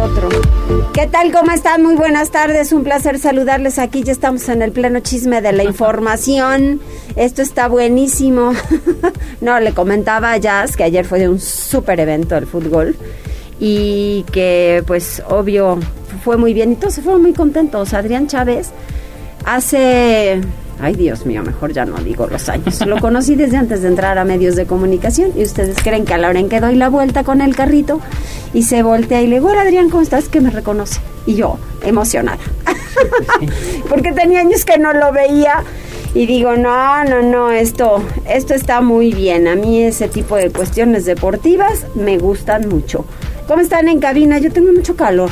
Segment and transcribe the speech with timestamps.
[0.00, 0.28] Otro.
[0.92, 1.32] ¿Qué tal?
[1.32, 1.82] ¿Cómo están?
[1.82, 2.72] Muy buenas tardes.
[2.72, 4.02] Un placer saludarles aquí.
[4.02, 6.80] Ya estamos en el pleno chisme de la información.
[7.16, 8.52] Esto está buenísimo.
[9.40, 12.96] no, le comentaba a Jazz que ayer fue un súper evento el fútbol
[13.58, 15.78] y que pues obvio
[16.24, 17.92] fue muy bien y todos se fueron muy contentos.
[17.92, 18.70] Adrián Chávez
[19.44, 20.40] hace
[20.82, 22.84] Ay, Dios mío, mejor ya no digo los años.
[22.86, 26.18] Lo conocí desde antes de entrar a medios de comunicación y ustedes creen que a
[26.18, 28.00] la hora en que doy la vuelta con el carrito
[28.54, 30.28] y se voltea y le digo, hola Adrián, ¿cómo estás?
[30.28, 31.00] Que me reconoce.
[31.26, 32.38] Y yo, emocionada.
[33.88, 35.64] Porque tenía años que no lo veía
[36.14, 39.48] y digo, no, no, no, esto, esto está muy bien.
[39.48, 43.04] A mí ese tipo de cuestiones deportivas me gustan mucho.
[43.46, 44.38] ¿Cómo están en cabina?
[44.38, 45.30] Yo tengo mucho calor.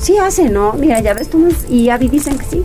[0.00, 0.72] Sí hace, ¿no?
[0.72, 2.64] Mira, ya ves tú, y Avi dicen que sí.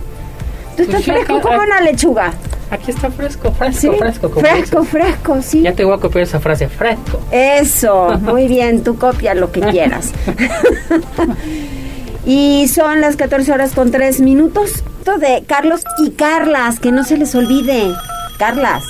[0.76, 2.32] Tú estás fresco como una lechuga.
[2.70, 4.30] Aquí está fresco, fresco, fresco.
[4.40, 5.62] fresco, fresco, sí.
[5.62, 7.20] Ya te voy a copiar esa frase, fresco.
[7.30, 10.12] Eso, muy bien, tú copia lo que quieras.
[12.26, 14.82] y son las 14 horas con 3 minutos.
[14.98, 17.92] Esto de Carlos y Carlas, que no se les olvide.
[18.38, 18.82] Carlas.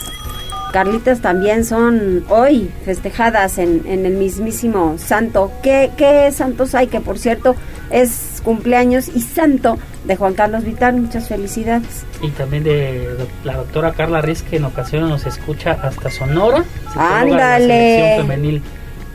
[0.74, 5.52] Carlitas también son hoy festejadas en, en el mismísimo santo.
[5.62, 6.88] ¿Qué, ¿Qué santos hay?
[6.88, 7.54] Que por cierto
[7.90, 10.96] es cumpleaños y santo de Juan Carlos Vital.
[10.96, 12.04] Muchas felicidades.
[12.22, 13.08] Y también de
[13.44, 16.64] la doctora Carla Riz, que en ocasiones nos escucha hasta Sonora.
[16.96, 17.38] Ándale.
[17.38, 18.62] La selección femenil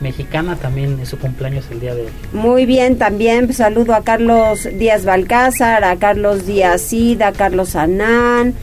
[0.00, 2.12] mexicana también es su cumpleaños el día de hoy.
[2.32, 7.76] Muy bien, también pues, saludo a Carlos Díaz Balcázar, a Carlos Díaz Cida, a Carlos
[7.76, 8.54] Anán.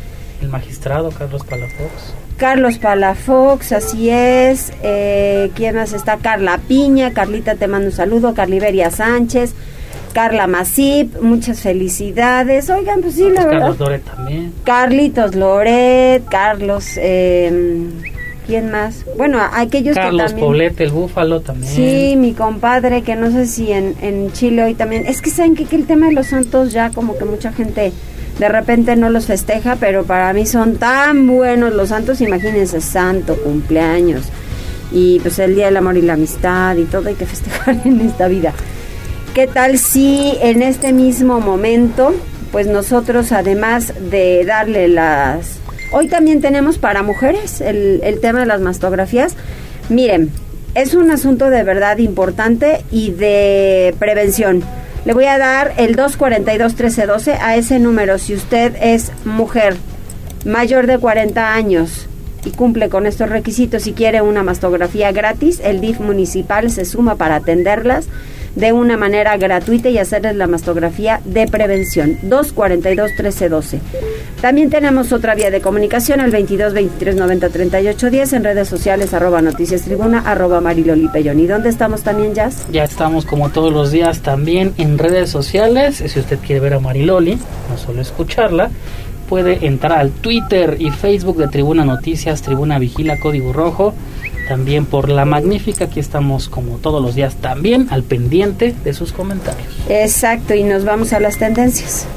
[0.42, 2.16] El magistrado Carlos Palafox.
[2.38, 4.72] Carlos Palafox, así es.
[4.84, 6.18] Eh, ¿Quién más está?
[6.18, 9.54] Carla Piña, Carlita te mando un saludo, Carliberia Sánchez.
[10.14, 12.70] Carla Masip, muchas felicidades.
[12.70, 13.60] Oigan, pues sí, la verdad.
[13.60, 14.54] Carlos Loret también.
[14.64, 17.88] Carlitos Loret, Carlos, eh,
[18.48, 19.06] ¿quién más?
[19.16, 20.26] Bueno, aquellos que también.
[20.26, 21.72] Carlos Poblete, el Búfalo también.
[21.72, 25.06] Sí, mi compadre, que no sé si en, en Chile hoy también.
[25.06, 27.92] Es que saben que, que el tema de los santos ya como que mucha gente
[28.40, 33.36] de repente no los festeja, pero para mí son tan buenos los santos, imagínense, santo,
[33.36, 34.26] cumpleaños
[34.92, 38.02] y pues el Día del Amor y la Amistad y todo hay que festejar en
[38.02, 38.54] esta vida.
[39.34, 42.14] ¿Qué tal si en este mismo momento,
[42.52, 45.60] pues nosotros además de darle las...
[45.92, 49.36] Hoy también tenemos para mujeres el, el tema de las mastografías.
[49.90, 50.32] Miren,
[50.74, 54.64] es un asunto de verdad importante y de prevención.
[55.08, 58.18] Le voy a dar el 242-1312 a ese número.
[58.18, 59.78] Si usted es mujer
[60.44, 62.08] mayor de 40 años
[62.44, 67.16] y cumple con estos requisitos y quiere una mastografía gratis, el DIF municipal se suma
[67.16, 68.10] para atenderlas
[68.56, 72.18] de una manera gratuita y hacerles la mastografía de prevención.
[72.24, 73.80] 242-1312.
[74.42, 79.14] También tenemos otra vía de comunicación al 22 23 90 38 10 en redes sociales
[79.14, 82.68] arroba noticias tribuna arroba mariloli ¿Y dónde estamos también, Jazz?
[82.72, 86.04] Ya estamos como todos los días también en redes sociales.
[86.06, 87.36] Si usted quiere ver a Mariloli,
[87.70, 88.70] no solo escucharla,
[89.28, 93.94] puede entrar al Twitter y Facebook de Tribuna Noticias, Tribuna Vigila, Código Rojo
[94.48, 95.86] también por la magnífica.
[95.86, 99.68] Aquí estamos como todos los días también al pendiente de sus comentarios.
[99.90, 102.08] Exacto, y nos vamos a las tendencias.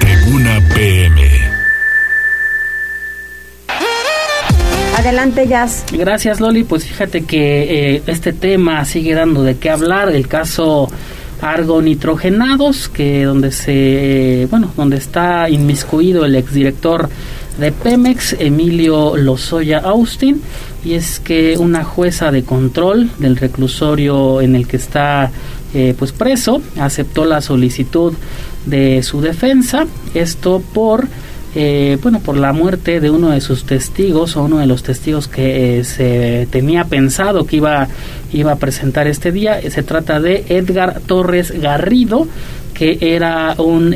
[0.00, 1.52] Tribuna PM.
[4.96, 5.84] Adelante, Jazz.
[5.90, 6.62] Gracias, Loli.
[6.64, 10.10] Pues fíjate que eh, este tema sigue dando de qué hablar.
[10.10, 10.88] El caso
[11.40, 17.08] argonitrogenados, que donde se, bueno, donde está inmiscuido el exdirector
[17.58, 20.40] de Pemex, Emilio Lozoya Austin,
[20.84, 25.30] y es que una jueza de control del reclusorio en el que está
[25.74, 28.12] eh, pues preso aceptó la solicitud
[28.66, 31.06] de su defensa, esto por
[31.54, 35.28] eh, bueno, por la muerte de uno de sus testigos o uno de los testigos
[35.28, 37.88] que eh, se tenía pensado que iba,
[38.32, 39.60] iba a presentar este día.
[39.70, 42.26] Se trata de Edgar Torres Garrido,
[42.72, 43.94] que era un,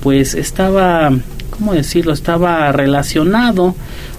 [0.00, 1.10] pues estaba
[1.58, 2.12] ¿cómo decirlo?
[2.12, 3.74] Estaba relacionado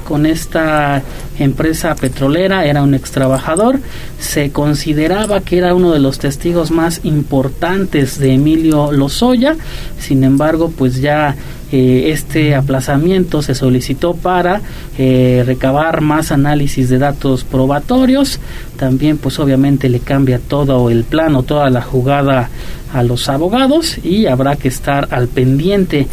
[0.07, 1.03] con esta
[1.37, 3.79] empresa petrolera, era un ex trabajador,
[4.19, 9.57] se consideraba que era uno de los testigos más importantes de Emilio Lozoya,
[9.99, 11.35] sin embargo, pues ya
[11.73, 14.61] eh, este aplazamiento se solicitó para
[14.97, 18.39] eh, recabar más análisis de datos probatorios,
[18.77, 22.49] también pues obviamente le cambia todo el plano, toda la jugada
[22.93, 26.07] a los abogados y habrá que estar al pendiente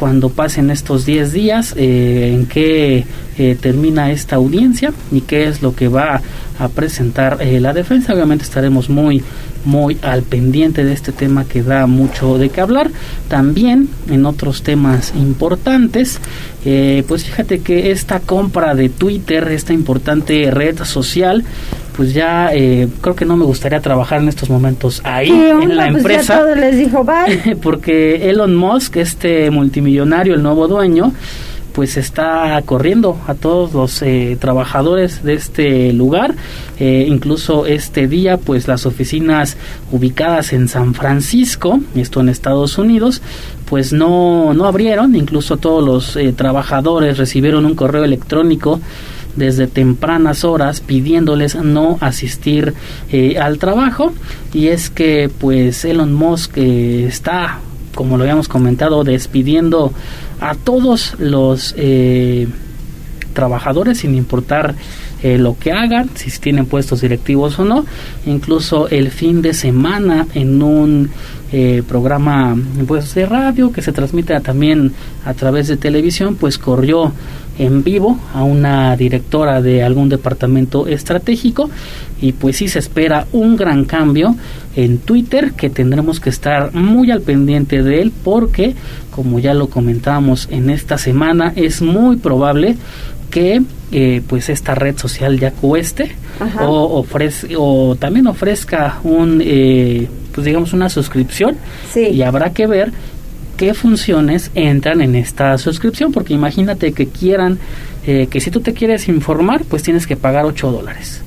[0.00, 3.04] cuando pasen estos 10 días eh, en qué
[3.36, 6.22] eh, termina esta audiencia y qué es lo que va
[6.58, 8.14] a presentar eh, la defensa.
[8.14, 9.22] Obviamente estaremos muy
[9.66, 12.90] muy al pendiente de este tema que da mucho de qué hablar.
[13.28, 16.18] También en otros temas importantes,
[17.06, 21.44] pues fíjate que esta compra de Twitter, esta importante red social,
[22.00, 22.50] pues ya
[23.02, 26.54] creo que no me gustaría trabajar en estos momentos ahí en la pues empresa.
[26.54, 27.04] les dijo
[27.44, 27.56] bye.
[27.56, 31.12] porque Elon Musk, este multimillonario, el nuevo dueño,
[31.74, 36.36] pues está corriendo a todos los eh, trabajadores de este lugar.
[36.78, 39.58] Eh, incluso este día, pues las oficinas
[39.92, 43.20] ubicadas en San Francisco, esto en Estados Unidos,
[43.68, 45.14] pues no, no abrieron.
[45.16, 48.80] Incluso todos los eh, trabajadores recibieron un correo electrónico
[49.36, 52.74] desde tempranas horas pidiéndoles no asistir
[53.40, 54.12] al trabajo
[54.52, 57.60] y es que pues Elon Musk está
[57.94, 59.92] como lo habíamos comentado, despidiendo
[60.40, 62.48] a todos los eh,
[63.32, 64.74] trabajadores sin importar
[65.22, 67.84] eh, lo que hagan, si tienen puestos directivos o no.
[68.26, 71.10] Incluso el fin de semana en un
[71.52, 72.56] eh, programa
[72.86, 74.92] pues, de radio que se transmite también
[75.24, 77.12] a través de televisión, pues corrió
[77.60, 81.70] en vivo a una directora de algún departamento estratégico.
[82.20, 84.34] Y pues sí se espera un gran cambio
[84.74, 88.74] en Twitter que tendremos que estar muy al pendiente de él porque
[89.10, 92.76] como ya lo comentábamos en esta semana es muy probable
[93.30, 96.12] que eh, pues esta red social ya cueste
[96.60, 101.56] o ofrece o también ofrezca un eh, pues digamos una suscripción.
[101.94, 102.92] Y habrá que ver
[103.60, 107.58] qué funciones entran en esta suscripción, porque imagínate que quieran,
[108.06, 111.20] eh, que si tú te quieres informar, pues tienes que pagar 8 dólares.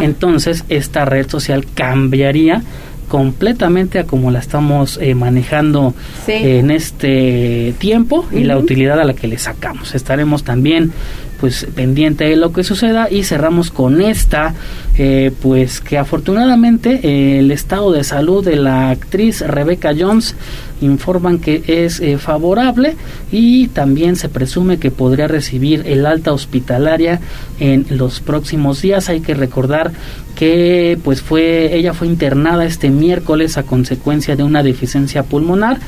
[0.00, 2.62] Entonces, esta red social cambiaría
[3.08, 5.92] completamente a como la estamos eh, manejando
[6.28, 9.96] en este tiempo y la utilidad a la que le sacamos.
[9.96, 10.92] Estaremos también
[11.40, 14.54] pues pendiente de lo que suceda y cerramos con esta
[14.98, 20.34] eh, pues que afortunadamente eh, el estado de salud de la actriz Rebecca Jones
[20.82, 22.96] informan que es eh, favorable
[23.32, 27.20] y también se presume que podría recibir el alta hospitalaria
[27.58, 29.08] en los próximos días.
[29.08, 29.92] Hay que recordar
[30.34, 35.78] que pues fue ella fue internada este miércoles a consecuencia de una deficiencia pulmonar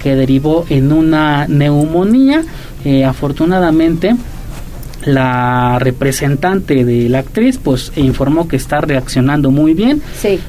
[0.00, 2.44] que derivó en una neumonía.
[3.06, 4.16] Afortunadamente
[5.04, 10.02] la representante de la actriz pues informó que está reaccionando muy bien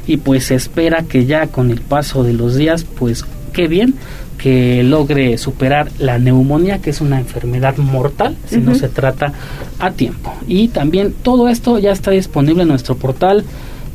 [0.07, 3.95] y pues se espera que ya con el paso de los días pues qué bien
[4.37, 9.31] que logre superar la neumonía que es una enfermedad mortal si no se trata
[9.79, 10.33] a tiempo.
[10.47, 13.45] Y también todo esto ya está disponible en nuestro portal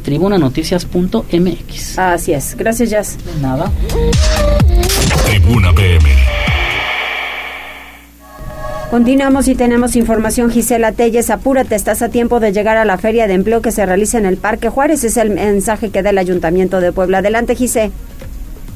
[0.05, 2.57] tribunanoticias.mx así es.
[2.57, 3.19] Gracias Jazz.
[3.43, 3.73] Nada
[5.27, 6.46] Tribuna PM
[8.91, 10.49] Continuamos y tenemos información.
[10.49, 13.85] Gisela Telles, apúrate, estás a tiempo de llegar a la feria de empleo que se
[13.85, 15.03] realiza en el Parque Juárez.
[15.03, 17.19] Es el mensaje que da el Ayuntamiento de Puebla.
[17.19, 17.91] Adelante, Gise.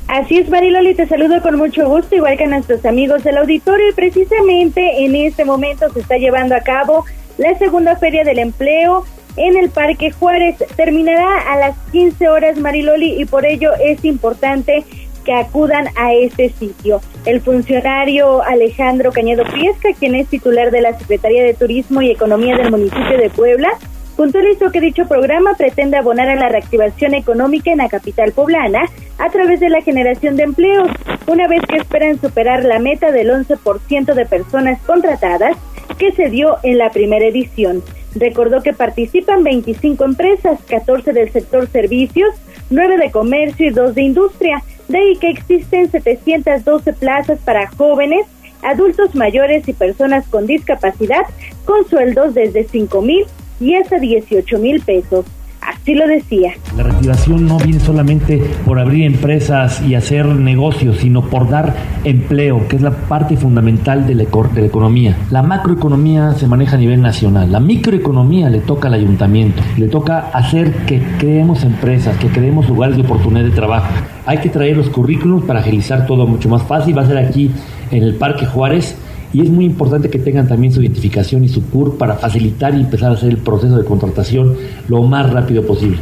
[0.09, 3.95] Así es, Mariloli, te saludo con mucho gusto, igual que nuestros amigos del auditorio.
[3.95, 7.05] Precisamente en este momento se está llevando a cabo
[7.39, 9.05] la segunda feria del empleo
[9.37, 10.57] en el Parque Juárez.
[10.75, 14.85] Terminará a las 15 horas, Mariloli, y por ello es importante
[15.25, 17.01] que acudan a este sitio.
[17.25, 22.57] El funcionario Alejandro Cañedo Piesca, quien es titular de la Secretaría de Turismo y Economía
[22.57, 23.71] del municipio de Puebla,
[24.17, 28.83] puntualizó que dicho programa pretende abonar a la reactivación económica en la capital poblana
[29.19, 30.91] a través de la generación de empleos,
[31.27, 35.57] una vez que esperan superar la meta del 11% de personas contratadas
[35.99, 37.83] que se dio en la primera edición.
[38.15, 42.35] Recordó que participan 25 empresas, 14 del sector servicios,
[42.71, 48.27] 9 de comercio y 2 de industria, de ahí que existen 712 plazas para jóvenes,
[48.63, 51.25] adultos mayores y personas con discapacidad
[51.65, 53.25] con sueldos desde 5 mil
[53.61, 55.25] y hasta 18 mil pesos.
[55.61, 56.53] Así lo decía.
[56.77, 61.75] La reactivación no viene solamente por abrir empresas y hacer negocios, sino por dar
[62.05, 65.17] empleo, que es la parte fundamental de la, de la, economía.
[65.31, 70.31] La macroeconomía se maneja a nivel nacional, la microeconomía le toca al ayuntamiento, le toca
[70.33, 73.89] hacer que creemos empresas, que creemos lugares de oportunidad de trabajo.
[74.27, 76.97] Hay que traer los currículos para agilizar todo mucho más fácil.
[76.97, 77.51] Va a ser aquí
[77.91, 78.97] en el Parque Juárez
[79.33, 82.81] y es muy importante que tengan también su identificación y su CUR para facilitar y
[82.81, 84.57] empezar a hacer el proceso de contratación
[84.89, 85.99] lo más rápido posible.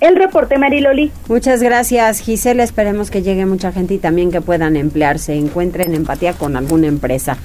[0.00, 1.10] El reporte Mariloli.
[1.28, 6.32] Muchas gracias Gisela, esperemos que llegue mucha gente y también que puedan emplearse, encuentren empatía
[6.32, 7.36] con alguna empresa.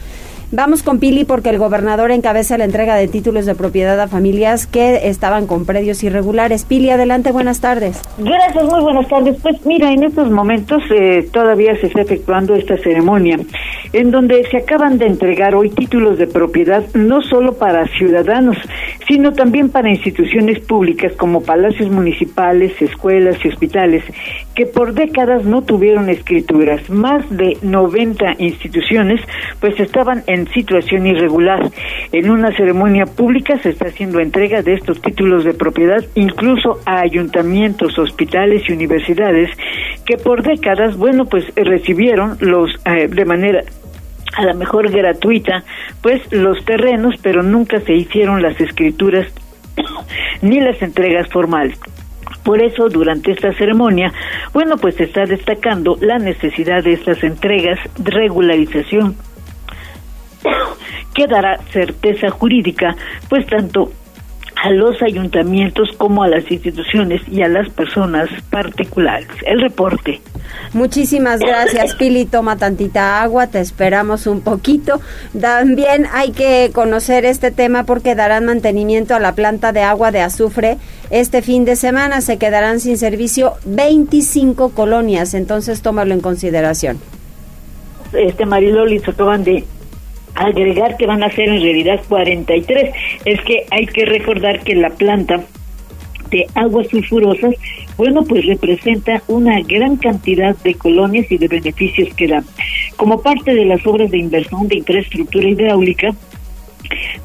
[0.51, 4.67] Vamos con Pili porque el gobernador encabeza la entrega de títulos de propiedad a familias
[4.67, 6.65] que estaban con predios irregulares.
[6.65, 8.01] Pili, adelante, buenas tardes.
[8.17, 9.37] Gracias, muy buenas tardes.
[9.41, 13.39] Pues mira, en estos momentos eh, todavía se está efectuando esta ceremonia
[13.93, 18.57] en donde se acaban de entregar hoy títulos de propiedad no solo para ciudadanos,
[19.07, 24.03] sino también para instituciones públicas como palacios municipales, escuelas y hospitales,
[24.55, 26.89] que por décadas no tuvieron escrituras.
[26.89, 29.21] Más de 90 instituciones
[29.59, 31.71] pues estaban en situación irregular.
[32.11, 37.01] En una ceremonia pública se está haciendo entrega de estos títulos de propiedad incluso a
[37.01, 39.49] ayuntamientos, hospitales y universidades
[40.05, 43.63] que por décadas, bueno, pues recibieron los eh, de manera
[44.35, 45.63] a lo mejor gratuita,
[46.01, 49.27] pues los terrenos, pero nunca se hicieron las escrituras
[50.41, 51.79] ni las entregas formales.
[52.43, 54.13] Por eso, durante esta ceremonia,
[54.53, 59.15] bueno, pues se está destacando la necesidad de estas entregas de regularización
[61.13, 62.95] que dará certeza jurídica,
[63.29, 63.91] pues tanto
[64.61, 69.27] a los ayuntamientos como a las instituciones y a las personas particulares.
[69.45, 70.21] El reporte.
[70.73, 72.25] Muchísimas gracias, Pili.
[72.25, 75.01] Toma tantita agua, te esperamos un poquito.
[75.39, 80.21] También hay que conocer este tema porque darán mantenimiento a la planta de agua de
[80.21, 80.77] azufre.
[81.09, 86.99] Este fin de semana se quedarán sin servicio 25 colonias, entonces tómalo en consideración.
[88.13, 89.65] Este Mariloli se acaban de
[90.35, 92.93] agregar que van a ser en realidad 43.
[93.25, 95.43] Es que hay que recordar que la planta
[96.29, 97.55] de aguas sulfurosas,
[97.97, 102.43] bueno, pues representa una gran cantidad de colonias y de beneficios que da.
[102.97, 106.09] Como parte de las obras de inversión de infraestructura hidráulica,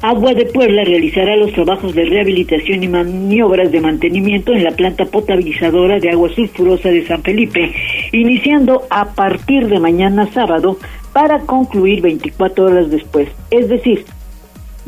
[0.01, 5.05] Agua de Puebla realizará los trabajos de rehabilitación y maniobras de mantenimiento en la planta
[5.05, 7.71] potabilizadora de agua sulfurosa de San Felipe,
[8.11, 10.79] iniciando a partir de mañana sábado
[11.13, 13.29] para concluir 24 horas después.
[13.49, 14.05] Es decir,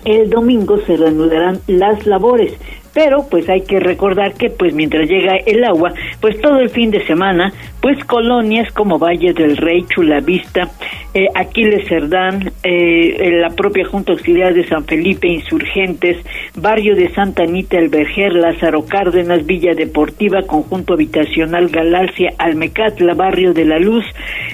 [0.06, 2.54] el domingo se reanudarán las labores,
[2.94, 6.92] pero pues hay que recordar que pues mientras llega el agua, pues todo el fin
[6.92, 7.52] de semana,
[7.82, 10.70] pues colonias como Valle del Rey, Chulavista,
[11.14, 16.18] eh, Aquiles Cerdán, eh, la propia Junta Auxiliar de San Felipe, Insurgentes,
[16.56, 23.54] Barrio de Santa Anita, El Verger, Lázaro Cárdenas, Villa Deportiva, Conjunto Habitacional Galalcia, Almecatla, Barrio
[23.54, 24.06] de la Luz,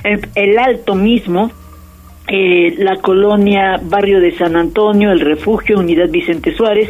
[0.04, 1.52] eh, el Alto mismo,
[2.32, 6.90] eh, la colonia Barrio de San Antonio, el Refugio, Unidad Vicente Suárez,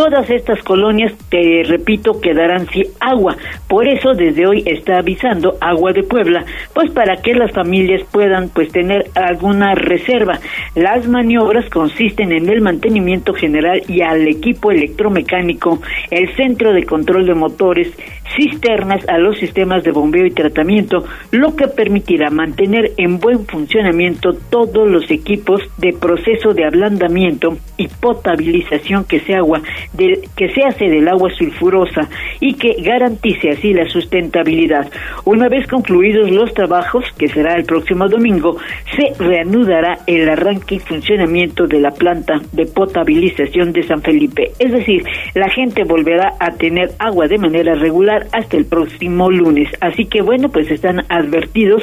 [0.00, 3.36] todas estas colonias, te repito, quedarán sin agua.
[3.68, 6.42] Por eso desde hoy está avisando Agua de Puebla,
[6.72, 10.40] pues para que las familias puedan pues tener alguna reserva.
[10.74, 17.26] Las maniobras consisten en el mantenimiento general y al equipo electromecánico, el centro de control
[17.26, 17.92] de motores,
[18.36, 24.32] cisternas a los sistemas de bombeo y tratamiento, lo que permitirá mantener en buen funcionamiento
[24.32, 29.60] todos los equipos de proceso de ablandamiento y potabilización que se agua
[29.96, 32.08] que se hace del agua sulfurosa
[32.40, 34.90] y que garantice así la sustentabilidad.
[35.24, 38.56] Una vez concluidos los trabajos, que será el próximo domingo,
[38.96, 44.52] se reanudará el arranque y funcionamiento de la planta de potabilización de San Felipe.
[44.58, 45.04] Es decir,
[45.34, 49.68] la gente volverá a tener agua de manera regular hasta el próximo lunes.
[49.80, 51.82] Así que bueno, pues están advertidos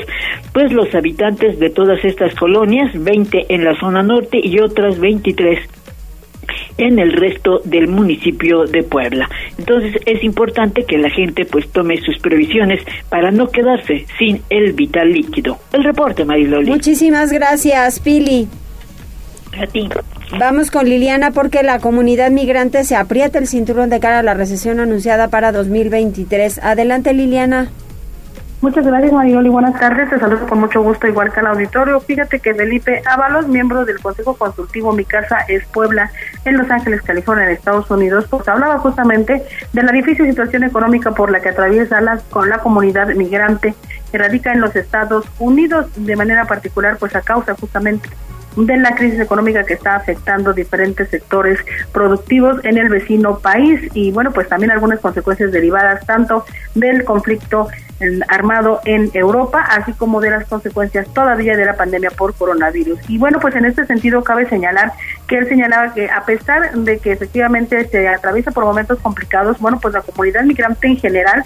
[0.53, 5.76] pues los habitantes de todas estas colonias, 20 en la zona norte y otras 23
[6.77, 9.29] en el resto del municipio de Puebla.
[9.57, 14.73] Entonces es importante que la gente pues tome sus previsiones para no quedarse sin el
[14.73, 15.57] vital líquido.
[15.73, 16.69] El reporte, Mariloli.
[16.69, 18.47] Muchísimas gracias, Pili.
[19.59, 19.89] A ti.
[20.37, 24.33] Vamos con Liliana porque la comunidad migrante se aprieta el cinturón de cara a la
[24.33, 26.59] recesión anunciada para 2023.
[26.59, 27.69] Adelante, Liliana.
[28.59, 29.49] Muchas gracias, Marioli.
[29.49, 30.09] Buenas tardes.
[30.09, 31.99] Te saludo con mucho gusto, igual que al auditorio.
[31.99, 36.11] Fíjate que Felipe Ábalos, miembro del Consejo Consultivo Mi Casa es Puebla,
[36.43, 41.11] en Los Ángeles, California, en Estados Unidos, pues hablaba justamente de la difícil situación económica
[41.11, 43.75] por la que atraviesa la, con la comunidad migrante
[44.11, 48.09] que radica en los Estados Unidos, de manera particular, pues a causa justamente
[48.65, 51.59] de la crisis económica que está afectando diferentes sectores
[51.91, 57.67] productivos en el vecino país y bueno, pues también algunas consecuencias derivadas tanto del conflicto
[58.27, 62.99] armado en Europa, así como de las consecuencias todavía de la pandemia por coronavirus.
[63.07, 64.93] Y bueno, pues en este sentido cabe señalar
[65.27, 69.79] que él señalaba que a pesar de que efectivamente se atraviesa por momentos complicados, bueno,
[69.79, 71.43] pues la comunidad migrante en general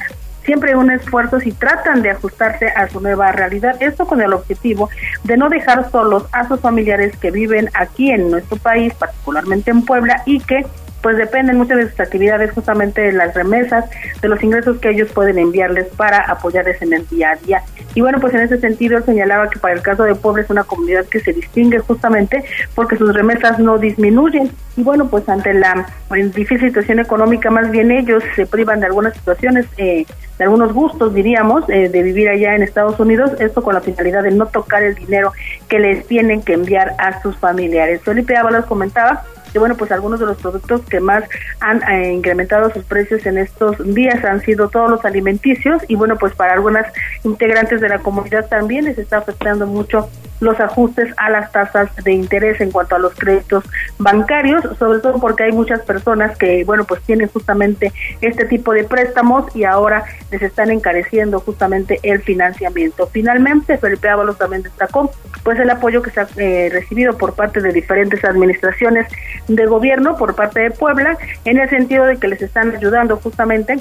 [0.52, 3.82] siempre un esfuerzo si tratan de ajustarse a su nueva realidad.
[3.82, 4.90] Esto con el objetivo
[5.24, 9.86] de no dejar solos a sus familiares que viven aquí en nuestro país, particularmente en
[9.86, 10.66] Puebla, y que
[11.02, 13.86] pues dependen muchas de sus actividades justamente de las remesas,
[14.22, 17.64] de los ingresos que ellos pueden enviarles para apoyarles en el día a día.
[17.94, 20.64] Y bueno, pues en ese sentido señalaba que para el caso de Puebla es una
[20.64, 22.44] comunidad que se distingue justamente
[22.76, 24.52] porque sus remesas no disminuyen.
[24.78, 25.88] Y bueno, pues ante la
[26.34, 30.06] difícil situación económica, más bien ellos se privan de algunas situaciones, eh,
[30.38, 34.24] de algunos gustos, diríamos, eh, de vivir allá en Estados Unidos, esto con la finalidad
[34.24, 35.34] de no tocar el dinero
[35.68, 38.02] que les tienen que enviar a sus familiares.
[38.04, 41.24] Felipe Ábalos comentaba que bueno, pues algunos de los productos que más
[41.60, 46.18] han eh, incrementado sus precios en estos días han sido todos los alimenticios y bueno,
[46.18, 46.86] pues para algunas
[47.24, 50.10] integrantes de la comunidad también les está afectando mucho
[50.42, 53.64] los ajustes a las tasas de interés en cuanto a los créditos
[53.98, 58.84] bancarios, sobre todo porque hay muchas personas que, bueno, pues tienen justamente este tipo de
[58.84, 63.08] préstamos y ahora les están encareciendo justamente el financiamiento.
[63.08, 65.12] Finalmente, Felipe Ábalos también destacó
[65.44, 69.08] pues el apoyo que se ha eh, recibido por parte de diferentes administraciones
[69.48, 73.80] de gobierno por parte de Puebla en el sentido de que les están ayudando justamente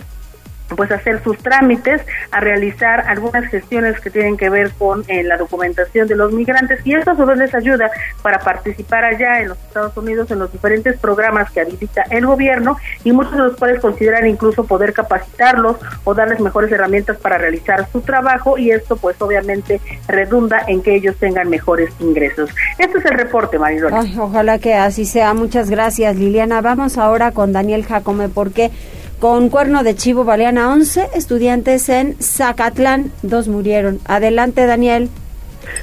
[0.76, 5.36] pues hacer sus trámites, a realizar algunas gestiones que tienen que ver con eh, la
[5.36, 7.90] documentación de los migrantes y esto a su vez les ayuda
[8.22, 12.76] para participar allá en los Estados Unidos en los diferentes programas que habilita el gobierno
[13.04, 17.88] y muchos de los cuales consideran incluso poder capacitarlos o darles mejores herramientas para realizar
[17.90, 22.50] su trabajo y esto pues obviamente redunda en que ellos tengan mejores ingresos.
[22.78, 23.92] Este es el reporte, Marilón.
[24.18, 25.34] ojalá que así sea.
[25.34, 26.60] Muchas gracias, Liliana.
[26.60, 28.70] Vamos ahora con Daniel Jacome porque
[29.20, 34.00] con cuerno de chivo baleana 11 estudiantes en Zacatlán, dos murieron.
[34.06, 35.10] Adelante, Daniel.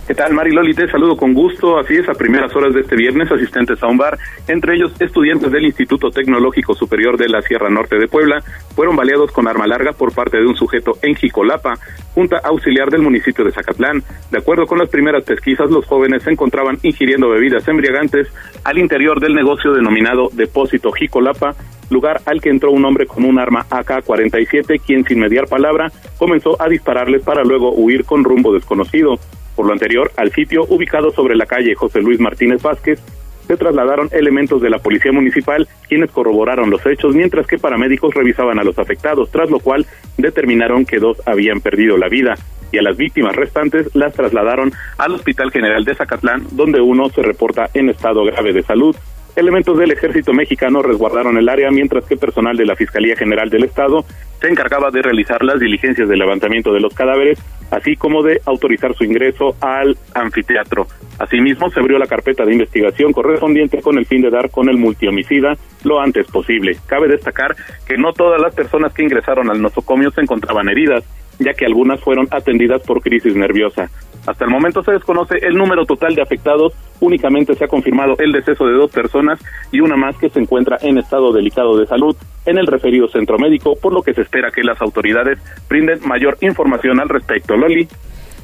[0.07, 0.73] ¿Qué tal, Mari Loli?
[0.73, 1.77] Te saludo con gusto.
[1.77, 4.17] Así es, a primeras horas de este viernes, asistentes a un bar,
[4.47, 8.41] entre ellos estudiantes del Instituto Tecnológico Superior de la Sierra Norte de Puebla,
[8.75, 11.75] fueron baleados con arma larga por parte de un sujeto en Jicolapa,
[12.15, 14.01] junta auxiliar del municipio de Zacatlán.
[14.31, 18.27] De acuerdo con las primeras pesquisas, los jóvenes se encontraban ingiriendo bebidas embriagantes
[18.63, 21.55] al interior del negocio denominado Depósito Jicolapa,
[21.89, 26.61] lugar al que entró un hombre con un arma AK-47, quien sin mediar palabra comenzó
[26.61, 29.19] a dispararles para luego huir con rumbo desconocido.
[29.55, 33.01] Por lo anterior, al sitio ubicado sobre la calle José Luis Martínez Vázquez,
[33.47, 38.59] se trasladaron elementos de la Policía Municipal, quienes corroboraron los hechos, mientras que paramédicos revisaban
[38.59, 39.85] a los afectados, tras lo cual
[40.17, 42.35] determinaron que dos habían perdido la vida
[42.71, 47.21] y a las víctimas restantes las trasladaron al Hospital General de Zacatlán, donde uno se
[47.21, 48.95] reporta en estado grave de salud.
[49.37, 53.65] Elementos del ejército mexicano resguardaron el área, mientras que personal de la Fiscalía General del
[53.65, 54.03] Estado
[54.41, 58.95] se encargaba de realizar las diligencias de levantamiento de los cadáveres, así como de autorizar
[58.95, 60.87] su ingreso al anfiteatro.
[61.19, 64.77] Asimismo, se abrió la carpeta de investigación correspondiente con el fin de dar con el
[64.79, 66.75] multihomicida lo antes posible.
[66.87, 71.03] Cabe destacar que no todas las personas que ingresaron al nosocomio se encontraban heridas,
[71.37, 73.91] ya que algunas fueron atendidas por crisis nerviosa.
[74.27, 78.33] Hasta el momento se desconoce el número total de afectados, únicamente se ha confirmado el
[78.33, 79.39] deceso de dos personas
[79.71, 83.39] y una más que se encuentra en estado delicado de salud en el referido centro
[83.39, 87.55] médico, por lo que se espera que las autoridades brinden mayor información al respecto.
[87.55, 87.87] Loli.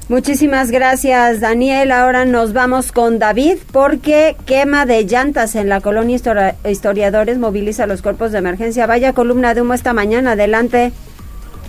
[0.10, 1.91] Muchísimas gracias, Daniel.
[1.91, 6.17] Ahora nos vamos con David porque quema de llantas en la colonia
[6.69, 8.86] Historiadores moviliza los cuerpos de emergencia.
[8.86, 10.32] Vaya columna de humo esta mañana.
[10.32, 10.91] Adelante.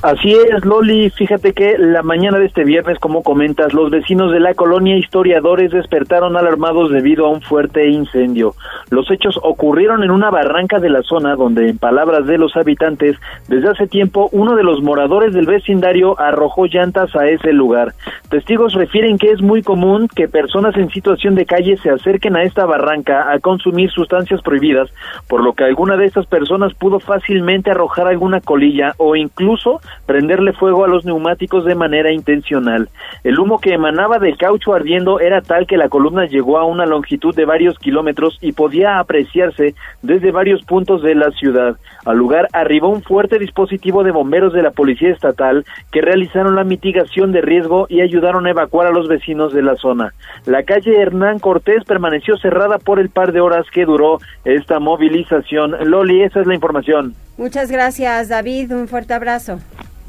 [0.04, 1.08] Así es, Loli.
[1.08, 5.70] Fíjate que la mañana de este viernes, como comentas, los vecinos de la colonia historiadores
[5.70, 8.52] despertaron alarmados debido a un fuerte incendio.
[8.90, 13.16] Los hechos ocurrieron en una barranca de la zona donde, en palabras de los habitantes,
[13.48, 17.94] desde hace tiempo uno de los moradores del vecindario arrojó llantas a ese lugar.
[18.28, 22.42] Testigos refieren que es muy común que personas en situación de calle se acerquen a
[22.42, 24.90] esta barranca a consumir sustancias prohibidas,
[25.28, 30.52] por lo que alguna de estas personas pudo fácilmente arrojar alguna colilla o incluso prenderle
[30.52, 32.88] fuego a los neumáticos de manera intencional.
[33.22, 36.86] El humo que emanaba del caucho ardiendo era tal que la columna llegó a una
[36.86, 41.76] longitud de varios kilómetros y podía apreciarse desde varios puntos de la ciudad.
[42.04, 46.64] Al lugar arribó un fuerte dispositivo de bomberos de la Policía Estatal que realizaron la
[46.64, 50.12] mitigación de riesgo y ayudaron a evacuar a los vecinos de la zona.
[50.46, 55.72] La calle Hernán Cortés permaneció cerrada por el par de horas que duró esta movilización.
[55.88, 57.14] Loli, esa es la información.
[57.36, 58.72] Muchas gracias, David.
[58.72, 59.58] Un fuerte abrazo.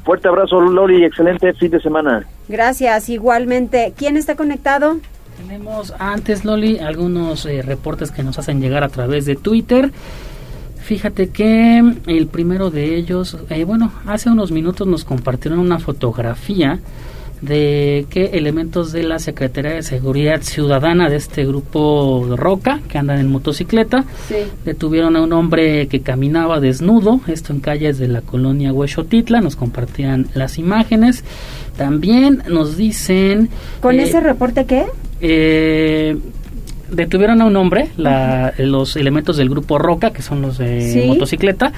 [0.06, 1.04] Fuerte abrazo, Loli.
[1.04, 2.24] Excelente fin de semana.
[2.46, 3.92] Gracias, igualmente.
[3.96, 4.98] ¿Quién está conectado?
[5.36, 9.90] Tenemos antes, Loli, algunos eh, reportes que nos hacen llegar a través de Twitter.
[10.78, 16.78] Fíjate que el primero de ellos, eh, bueno, hace unos minutos nos compartieron una fotografía
[17.40, 23.18] de que elementos de la Secretaría de Seguridad Ciudadana de este grupo Roca, que andan
[23.18, 24.04] en motocicleta,
[24.64, 29.56] detuvieron a un hombre que caminaba desnudo, esto en calles de la colonia Huexotitla, nos
[29.56, 31.24] compartían las imágenes.
[31.76, 33.50] También nos dicen...
[33.80, 34.86] ¿Con eh, ese reporte qué?
[35.20, 36.16] Eh,
[36.90, 41.72] detuvieron a un hombre, la, los elementos del grupo Roca, que son los de motocicleta,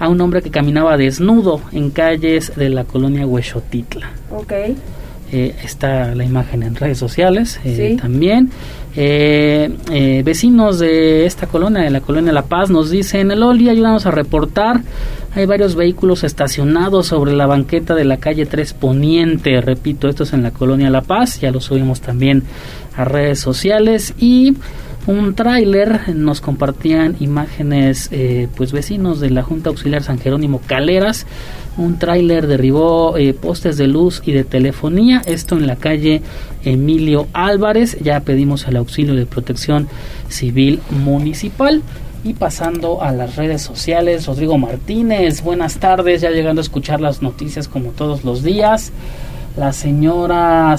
[0.00, 4.10] a un hombre que caminaba desnudo en calles de la colonia Huexotitla.
[4.30, 4.52] Ok.
[5.32, 8.50] Eh, está la imagen en redes sociales eh, también.
[8.96, 14.06] Eh, eh, vecinos de esta colonia, de la colonia La Paz, nos dicen, Loli, ayúdanos
[14.06, 14.80] a reportar.
[15.34, 19.60] Hay varios vehículos estacionados sobre la banqueta de la calle 3 Poniente.
[19.60, 21.40] Repito, esto es en la colonia La Paz.
[21.40, 22.42] Ya lo subimos también
[22.96, 24.14] a redes sociales.
[24.18, 24.56] Y
[25.10, 31.26] un tráiler, nos compartían imágenes, eh, pues vecinos de la Junta Auxiliar San Jerónimo Caleras
[31.76, 36.20] un tráiler derribó eh, postes de luz y de telefonía, esto en la calle
[36.64, 39.88] Emilio Álvarez, ya pedimos el auxilio de protección
[40.28, 41.82] civil municipal.
[42.22, 47.22] Y pasando a las redes sociales, Rodrigo Martínez, buenas tardes, ya llegando a escuchar las
[47.22, 48.92] noticias como todos los días.
[49.56, 50.76] La señora,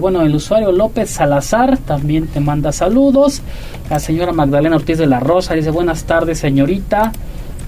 [0.00, 3.42] bueno, el usuario López Salazar también te manda saludos.
[3.88, 7.12] La señora Magdalena Ortiz de la Rosa dice buenas tardes, señorita.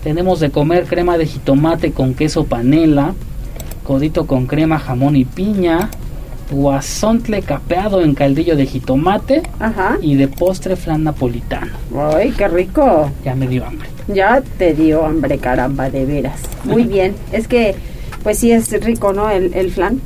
[0.02, 3.14] Tenemos de comer crema de jitomate con queso panela,
[3.84, 5.88] codito con crema, jamón y piña,
[6.50, 9.42] guasontle capeado en caldillo de jitomate
[10.02, 11.72] y de postre flan napolitano.
[11.96, 13.10] ¡Ay, qué rico!
[13.24, 13.88] Ya me dio hambre.
[14.08, 16.40] Ya te dio hambre, caramba, de veras.
[16.64, 17.14] Muy bien.
[17.30, 17.76] Es que,
[18.24, 19.30] pues sí es rico, ¿no?
[19.30, 20.00] El, el flan.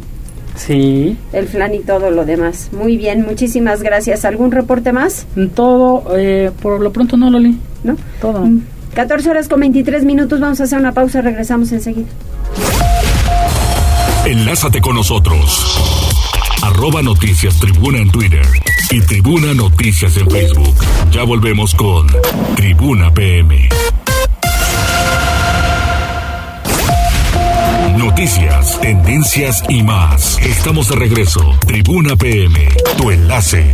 [0.57, 1.17] Sí.
[1.33, 2.71] El flan y todo lo demás.
[2.73, 4.25] Muy bien, muchísimas gracias.
[4.25, 5.27] ¿Algún reporte más?
[5.55, 7.59] Todo, eh, por lo pronto no, Loli.
[7.83, 7.97] ¿No?
[8.21, 8.45] Todo.
[8.45, 8.63] Mm.
[8.95, 12.07] 14 horas con 23 minutos, vamos a hacer una pausa, regresamos enseguida.
[14.25, 15.81] Enlázate con nosotros.
[16.63, 18.47] Arroba Noticias Tribuna en Twitter
[18.91, 20.75] y Tribuna Noticias en Facebook.
[21.11, 22.07] Ya volvemos con
[22.57, 23.69] Tribuna PM.
[28.17, 30.39] Noticias, tendencias y más.
[30.39, 31.41] Estamos de regreso.
[31.67, 32.55] Tribuna PM,
[32.97, 33.65] tu enlace.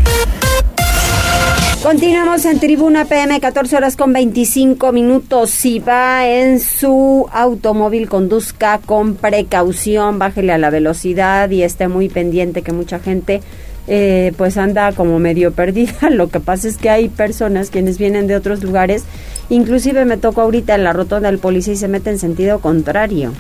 [1.83, 5.51] Continuamos en Tribuna PM, 14 horas con 25 minutos.
[5.51, 12.09] Si va en su automóvil, conduzca con precaución, bájele a la velocidad y esté muy
[12.09, 13.43] pendiente que mucha gente
[13.89, 16.09] eh, pues anda como medio perdida.
[16.09, 19.05] Lo que pasa es que hay personas quienes vienen de otros lugares,
[19.51, 23.35] inclusive me tocó ahorita en la rotonda del policía y se mete en sentido contrario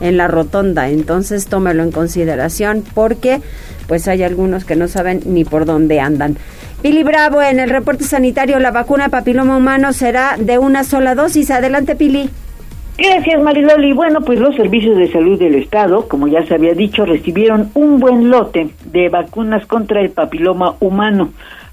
[0.00, 0.88] en la rotonda.
[0.88, 3.40] Entonces tómelo en consideración porque
[3.88, 6.36] pues hay algunos que no saben ni por dónde andan.
[6.82, 11.50] Pili Bravo, en el reporte sanitario, la vacuna papiloma humano será de una sola dosis.
[11.50, 12.30] Adelante, Pili.
[12.98, 13.92] Gracias, Mariloli.
[13.92, 18.00] Bueno, pues los servicios de salud del Estado, como ya se había dicho, recibieron un
[18.00, 21.32] buen lote de vacunas contra el papiloma humano,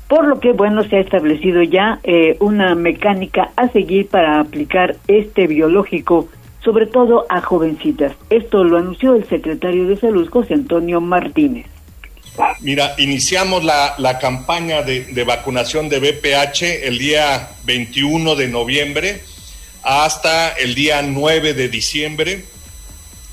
[0.09, 4.97] por lo que, bueno, se ha establecido ya eh, una mecánica a seguir para aplicar
[5.07, 6.27] este biológico,
[6.63, 8.13] sobre todo a jovencitas.
[8.30, 11.67] Esto lo anunció el secretario de Salud, José Antonio Martínez.
[12.62, 19.21] Mira, iniciamos la, la campaña de, de, vacunación de BPH el día 21 de noviembre
[19.84, 22.45] hasta el día 9 de diciembre.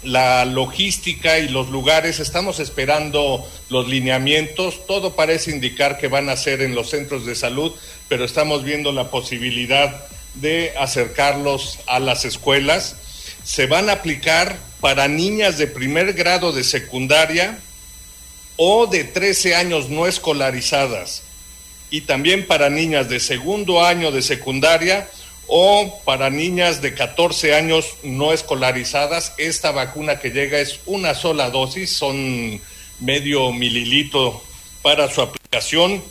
[0.03, 6.37] La logística y los lugares, estamos esperando los lineamientos, todo parece indicar que van a
[6.37, 7.73] ser en los centros de salud,
[8.09, 12.97] pero estamos viendo la posibilidad de acercarlos a las escuelas.
[13.45, 17.59] Se van a aplicar para niñas de primer grado de secundaria,
[18.63, 21.23] o de 13 años no escolarizadas
[21.89, 25.09] y también para niñas de segundo año de secundaria
[25.47, 29.33] o para niñas de 14 años no escolarizadas.
[29.39, 32.61] Esta vacuna que llega es una sola dosis, son
[33.01, 34.43] medio mililitro
[34.83, 36.03] para su aplicación.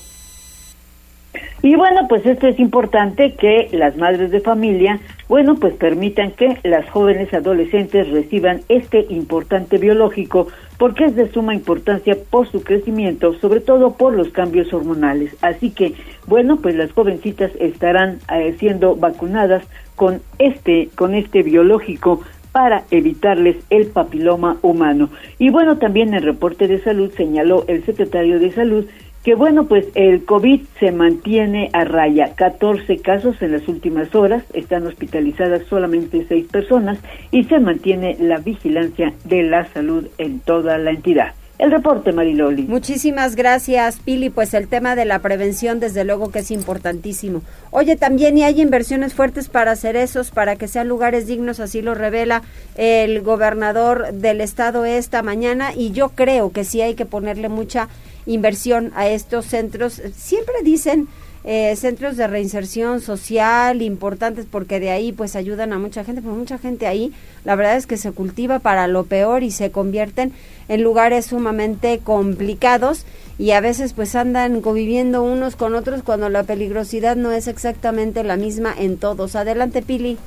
[1.61, 6.57] Y bueno, pues esto es importante que las madres de familia, bueno, pues permitan que
[6.63, 13.33] las jóvenes adolescentes reciban este importante biológico porque es de suma importancia por su crecimiento,
[13.35, 15.35] sobre todo por los cambios hormonales.
[15.41, 15.93] Así que,
[16.25, 22.21] bueno, pues las jovencitas estarán eh, siendo vacunadas con este, con este biológico
[22.53, 25.09] para evitarles el papiloma humano.
[25.37, 28.85] Y bueno, también el reporte de salud señaló el secretario de salud
[29.23, 32.33] que bueno, pues el COVID se mantiene a raya.
[32.35, 36.99] 14 casos en las últimas horas, están hospitalizadas solamente 6 personas
[37.31, 41.33] y se mantiene la vigilancia de la salud en toda la entidad.
[41.59, 42.63] El reporte, Mariloli.
[42.63, 44.29] Muchísimas gracias, Pili.
[44.29, 47.41] Pues el tema de la prevención, desde luego que es importantísimo.
[47.71, 51.81] Oye, también y hay inversiones fuertes para hacer esos, para que sean lugares dignos, así
[51.81, 52.43] lo revela
[52.77, 55.73] el gobernador del estado esta mañana.
[55.75, 57.89] Y yo creo que sí hay que ponerle mucha
[58.25, 60.01] inversión a estos centros.
[60.15, 61.07] Siempre dicen
[61.45, 66.35] eh, centros de reinserción social importantes porque de ahí pues ayudan a mucha gente, pues
[66.35, 67.13] mucha gente ahí
[67.45, 70.33] la verdad es que se cultiva para lo peor y se convierten
[70.67, 73.05] en lugares sumamente complicados
[73.37, 78.25] y a veces pues andan conviviendo unos con otros cuando la peligrosidad no es exactamente
[78.25, 79.37] la misma en todos.
[79.37, 80.17] Adelante Pili.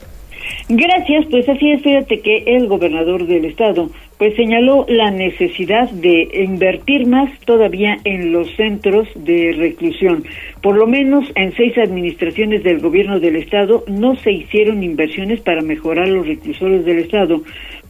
[0.68, 3.90] Gracias, pues así es, fíjate que el gobernador del estado
[4.22, 10.24] pues señaló la necesidad de invertir más todavía en los centros de reclusión.
[10.61, 15.61] Por lo menos en seis administraciones del gobierno del estado no se hicieron inversiones para
[15.61, 17.42] mejorar los reclusores del estado,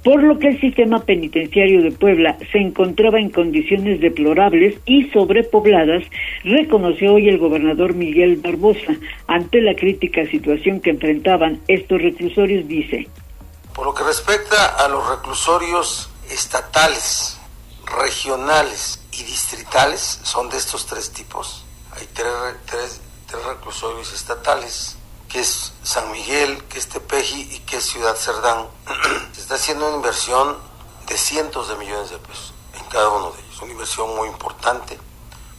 [0.05, 6.05] por lo que el sistema penitenciario de Puebla se encontraba en condiciones deplorables y sobrepobladas,
[6.43, 8.97] reconoció hoy el gobernador Miguel Barbosa.
[9.29, 13.09] Ante la crítica situación que enfrentaban estos reclusorios, dice.
[13.75, 17.39] Por lo que respecta a los reclusorios estatales,
[17.87, 21.65] regionales y distritales, son de estos tres tipos.
[21.93, 22.33] Hay tres,
[22.67, 23.01] tres,
[23.47, 24.97] reclusorios estatales,
[25.33, 28.69] que es San Miguel, que es Tepeji y que es Ciudad Cerdán.
[29.33, 30.59] Se está haciendo una inversión
[31.07, 33.63] de cientos de millones de pesos en cada uno de ellos.
[33.63, 34.99] Una inversión muy importante,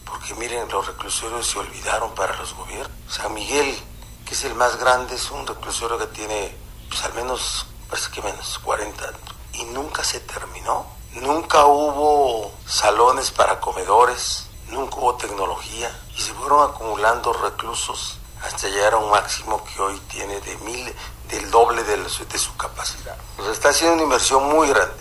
[0.04, 2.96] porque miren, los reclusorios se olvidaron para los gobiernos.
[3.08, 3.76] San Miguel,
[4.24, 6.56] que es el más grande, es un reclusorio que tiene,
[6.88, 9.12] pues al menos, parece que menos, 40
[9.54, 10.86] y nunca se terminó.
[11.14, 18.94] Nunca hubo salones para comedores, nunca hubo tecnología y se fueron acumulando reclusos hasta llegar
[18.94, 20.86] a un máximo que hoy tiene de mil,
[21.30, 23.16] del doble de, de su capacidad.
[23.36, 24.94] Pues está haciendo una inversión muy grande.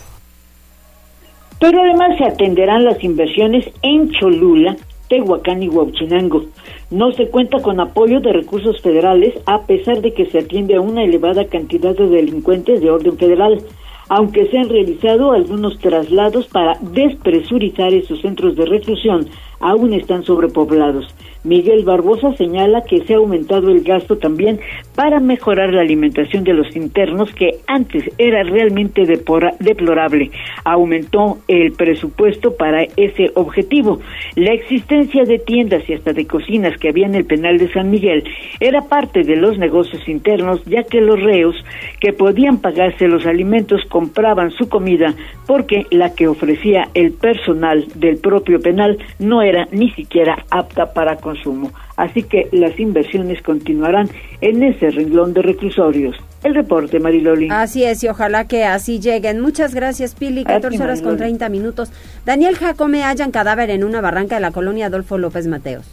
[1.60, 4.76] Pero además se atenderán las inversiones en Cholula,
[5.08, 6.44] Tehuacán y Huachinango.
[6.90, 10.82] No se cuenta con apoyo de recursos federales a pesar de que se atiende a
[10.82, 13.64] una elevada cantidad de delincuentes de orden federal
[14.10, 19.28] aunque se han realizado algunos traslados para despresurizar esos centros de reclusión,
[19.64, 21.08] aún están sobrepoblados.
[21.44, 24.60] Miguel Barbosa señala que se ha aumentado el gasto también
[24.96, 30.32] para mejorar la alimentación de los internos que antes era realmente deplorable.
[30.64, 34.00] Aumentó el presupuesto para ese objetivo.
[34.36, 37.92] La existencia de tiendas y hasta de cocinas que había en el penal de San
[37.92, 38.24] Miguel
[38.62, 41.56] era parte de los negocios internos ya que los reos
[42.00, 45.14] que podían pagarse los alimentos compraban su comida
[45.46, 51.18] porque la que ofrecía el personal del propio penal no era ni siquiera apta para
[51.18, 51.72] consumo.
[51.96, 54.10] Así que las inversiones continuarán
[54.42, 56.16] en ese renglón de reclusorios.
[56.44, 57.50] El reporte, Mariloli.
[57.52, 59.40] Así es, y ojalá que así lleguen.
[59.40, 60.44] Muchas gracias, Pili.
[60.44, 61.92] 14 horas con 30 minutos.
[62.26, 65.90] Daniel Jacome hallan cadáver en una barranca de la colonia Adolfo López Mateos.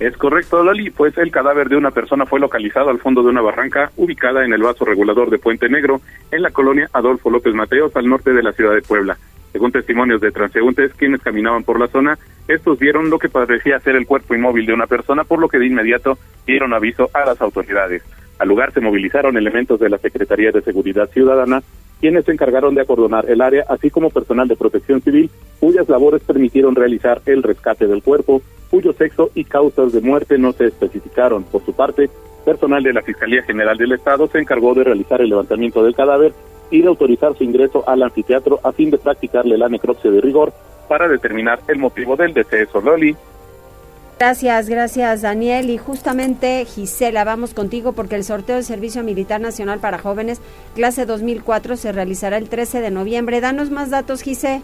[0.00, 3.40] Es correcto, Lali, pues el cadáver de una persona fue localizado al fondo de una
[3.40, 6.00] barranca ubicada en el vaso regulador de Puente Negro,
[6.32, 9.16] en la colonia Adolfo López Mateos, al norte de la ciudad de Puebla.
[9.54, 13.94] Según testimonios de transeúntes quienes caminaban por la zona, estos vieron lo que parecía ser
[13.94, 17.40] el cuerpo inmóvil de una persona, por lo que de inmediato dieron aviso a las
[17.40, 18.02] autoridades.
[18.40, 21.62] Al lugar se movilizaron elementos de la Secretaría de Seguridad Ciudadana,
[22.00, 26.24] quienes se encargaron de acordonar el área, así como personal de protección civil, cuyas labores
[26.24, 31.44] permitieron realizar el rescate del cuerpo, cuyo sexo y causas de muerte no se especificaron.
[31.44, 32.10] Por su parte,
[32.44, 36.34] personal de la Fiscalía General del Estado se encargó de realizar el levantamiento del cadáver
[36.70, 40.52] y de autorizar su ingreso al anfiteatro a fin de practicarle la necropsia de rigor
[40.88, 42.80] para determinar el motivo del deceso.
[42.80, 43.16] Loli.
[44.18, 45.70] Gracias, gracias Daniel.
[45.70, 50.40] Y justamente Gisela, vamos contigo porque el sorteo del Servicio Militar Nacional para Jóvenes,
[50.74, 53.40] clase 2004, se realizará el 13 de noviembre.
[53.40, 54.62] Danos más datos, Gisela.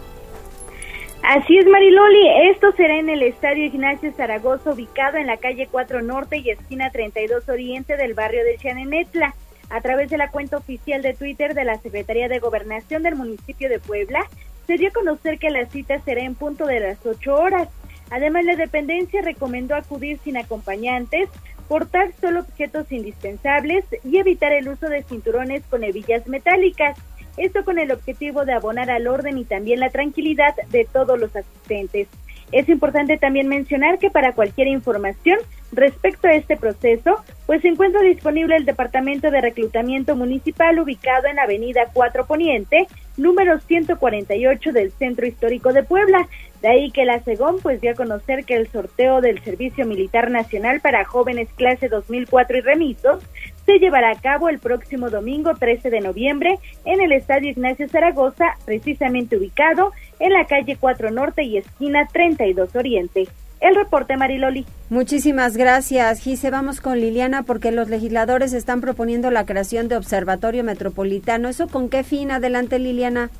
[1.22, 2.50] Así es, Mariloli.
[2.50, 6.90] Esto será en el Estadio Ignacio Zaragoza, ubicado en la calle 4 Norte y esquina
[6.90, 9.34] 32 Oriente del barrio de Chanenetla
[9.70, 13.68] a través de la cuenta oficial de Twitter de la Secretaría de Gobernación del municipio
[13.68, 14.26] de Puebla,
[14.66, 17.68] se dio a conocer que la cita será en punto de las 8 horas.
[18.10, 21.28] Además, la dependencia recomendó acudir sin acompañantes,
[21.68, 26.98] portar solo objetos indispensables y evitar el uso de cinturones con hebillas metálicas.
[27.36, 31.34] Esto con el objetivo de abonar al orden y también la tranquilidad de todos los
[31.34, 32.08] asistentes.
[32.50, 35.38] Es importante también mencionar que para cualquier información
[35.72, 41.38] respecto a este proceso, pues se encuentra disponible el Departamento de Reclutamiento Municipal ubicado en
[41.38, 46.28] Avenida 4 Poniente, número 148 del Centro Histórico de Puebla.
[46.62, 50.30] De ahí que la SEGOM pues dio a conocer que el sorteo del Servicio Militar
[50.30, 53.22] Nacional para jóvenes clase 2004 y remisos
[53.64, 58.56] se llevará a cabo el próximo domingo 13 de noviembre en el Estadio Ignacio Zaragoza,
[58.64, 63.28] precisamente ubicado en la calle 4 Norte y esquina 32 Oriente.
[63.60, 64.66] El reporte Mariloli.
[64.88, 66.50] Muchísimas gracias, Gise.
[66.50, 71.48] Vamos con Liliana porque los legisladores están proponiendo la creación de observatorio metropolitano.
[71.48, 72.30] ¿Eso con qué fin?
[72.30, 73.30] Adelante, Liliana.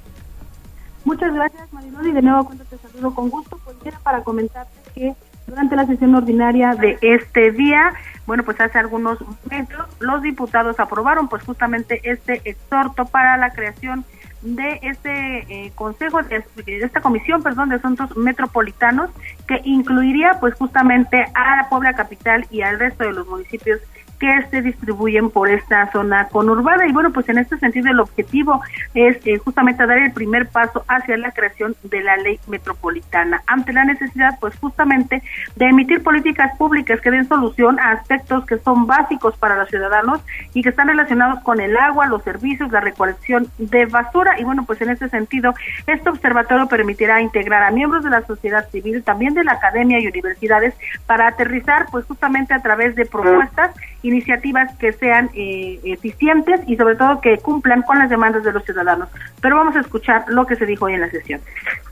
[1.04, 2.12] Muchas gracias, Mariloli.
[2.12, 5.14] De nuevo, cuando te saludo con gusto, pues para comentarte que
[5.50, 7.92] Durante la sesión ordinaria de este día,
[8.24, 14.04] bueno, pues hace algunos momentos los diputados aprobaron pues justamente este exhorto para la creación
[14.04, 19.10] de este eh, consejo, de, esta comisión, perdón, de asuntos metropolitanos
[19.46, 23.80] que incluiría pues justamente a la Puebla Capital y al resto de los municipios
[24.20, 26.86] que se distribuyen por esta zona conurbada.
[26.86, 28.60] Y bueno, pues en este sentido el objetivo
[28.94, 33.72] es eh, justamente dar el primer paso hacia la creación de la ley metropolitana, ante
[33.72, 35.22] la necesidad pues justamente
[35.56, 40.20] de emitir políticas públicas que den solución a aspectos que son básicos para los ciudadanos
[40.52, 44.38] y que están relacionados con el agua, los servicios, la recolección de basura.
[44.38, 45.54] Y bueno, pues en este sentido,
[45.86, 50.06] este observatorio permitirá integrar a miembros de la sociedad civil, también de la academia y
[50.06, 50.74] universidades,
[51.06, 53.70] para aterrizar pues justamente a través de propuestas
[54.02, 58.64] iniciativas que sean eh, eficientes y sobre todo que cumplan con las demandas de los
[58.64, 59.08] ciudadanos.
[59.40, 61.40] Pero vamos a escuchar lo que se dijo hoy en la sesión.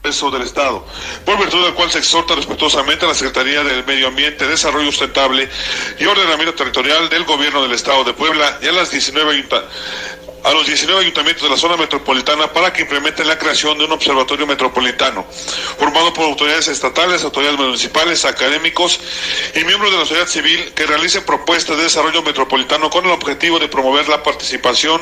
[0.03, 0.85] Eso del Estado,
[1.25, 5.49] por virtud del cual se exhorta respetuosamente a la Secretaría del Medio Ambiente, Desarrollo Sustentable
[5.99, 9.35] y Ordenamiento Territorial del Gobierno del Estado de Puebla y a las 19
[10.44, 13.92] a los 19 ayuntamientos de la zona metropolitana para que implementen la creación de un
[13.92, 15.24] observatorio metropolitano,
[15.79, 19.01] formado por autoridades estatales, autoridades municipales, académicos
[19.55, 23.59] y miembros de la sociedad civil que realicen propuestas de desarrollo metropolitano con el objetivo
[23.59, 25.01] de promover la participación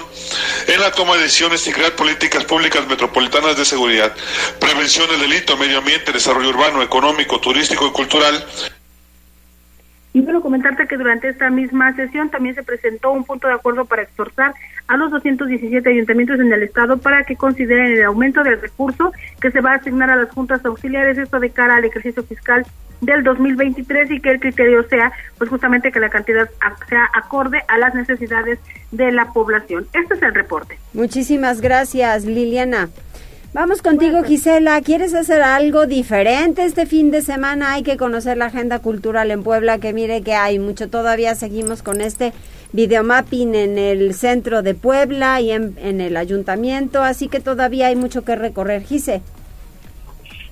[0.66, 4.14] en la toma de decisiones y crear políticas públicas metropolitanas de seguridad,
[4.59, 8.46] prevención del delito, medio ambiente, desarrollo urbano, económico, turístico y cultural,
[10.16, 13.85] y quiero comentarte que durante esta misma sesión también se presentó un punto de acuerdo
[13.85, 14.55] para exhortar
[14.88, 19.51] a los 217 ayuntamientos en el estado para que consideren el aumento del recurso que
[19.51, 22.64] se va a asignar a las juntas auxiliares, esto de cara al ejercicio fiscal
[23.01, 26.49] del 2023 y que el criterio sea pues justamente que la cantidad
[26.88, 28.59] sea acorde a las necesidades
[28.90, 29.87] de la población.
[29.92, 30.79] Este es el reporte.
[30.94, 32.88] Muchísimas gracias, Liliana.
[33.53, 34.83] Vamos contigo, Gisela.
[34.83, 37.72] ¿Quieres hacer algo diferente este fin de semana?
[37.72, 40.90] Hay que conocer la agenda cultural en Puebla, que mire que hay mucho.
[40.90, 42.35] Todavía seguimos con este
[42.77, 47.97] videomapping en el centro de Puebla y en, en el ayuntamiento, así que todavía hay
[47.97, 48.83] mucho que recorrer.
[48.85, 49.23] Gise.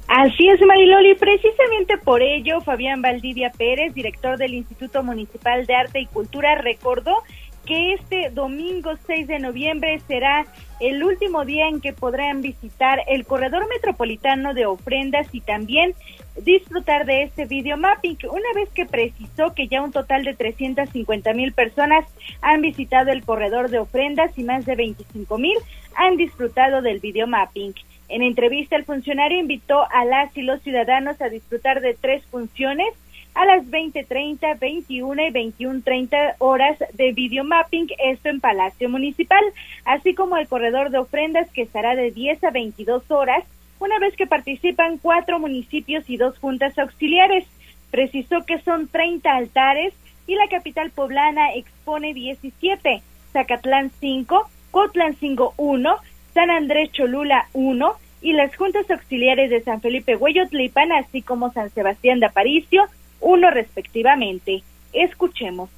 [0.06, 1.14] Así es, Mariloli.
[1.14, 7.22] Precisamente por ello, Fabián Valdivia Pérez, director del Instituto Municipal de Arte y Cultura, recordó
[7.64, 10.46] que este domingo 6 de noviembre será
[10.80, 15.94] el último día en que podrán visitar el corredor metropolitano de ofrendas y también
[16.42, 21.32] disfrutar de este video mapping, una vez que precisó que ya un total de 350
[21.32, 22.04] mil personas
[22.42, 25.56] han visitado el corredor de ofrendas y más de 25 mil
[25.94, 27.74] han disfrutado del video mapping.
[28.08, 32.88] En entrevista, el funcionario invitó a las y los ciudadanos a disfrutar de tres funciones
[33.34, 39.44] a las 20.30, 21 y 21.30 horas de videomapping, esto en Palacio Municipal,
[39.84, 43.44] así como el corredor de ofrendas que estará de 10 a 22 horas,
[43.80, 47.44] una vez que participan cuatro municipios y dos juntas auxiliares.
[47.90, 49.92] Precisó que son 30 altares
[50.26, 55.96] y la capital poblana expone 17, Zacatlán 5, Cotlancingo 1,
[56.32, 61.70] San Andrés Cholula 1 y las juntas auxiliares de San Felipe Hueyotlipan, así como San
[61.70, 62.84] Sebastián de Aparicio,
[63.24, 64.62] uno respectivamente.
[64.92, 65.70] Escuchemos.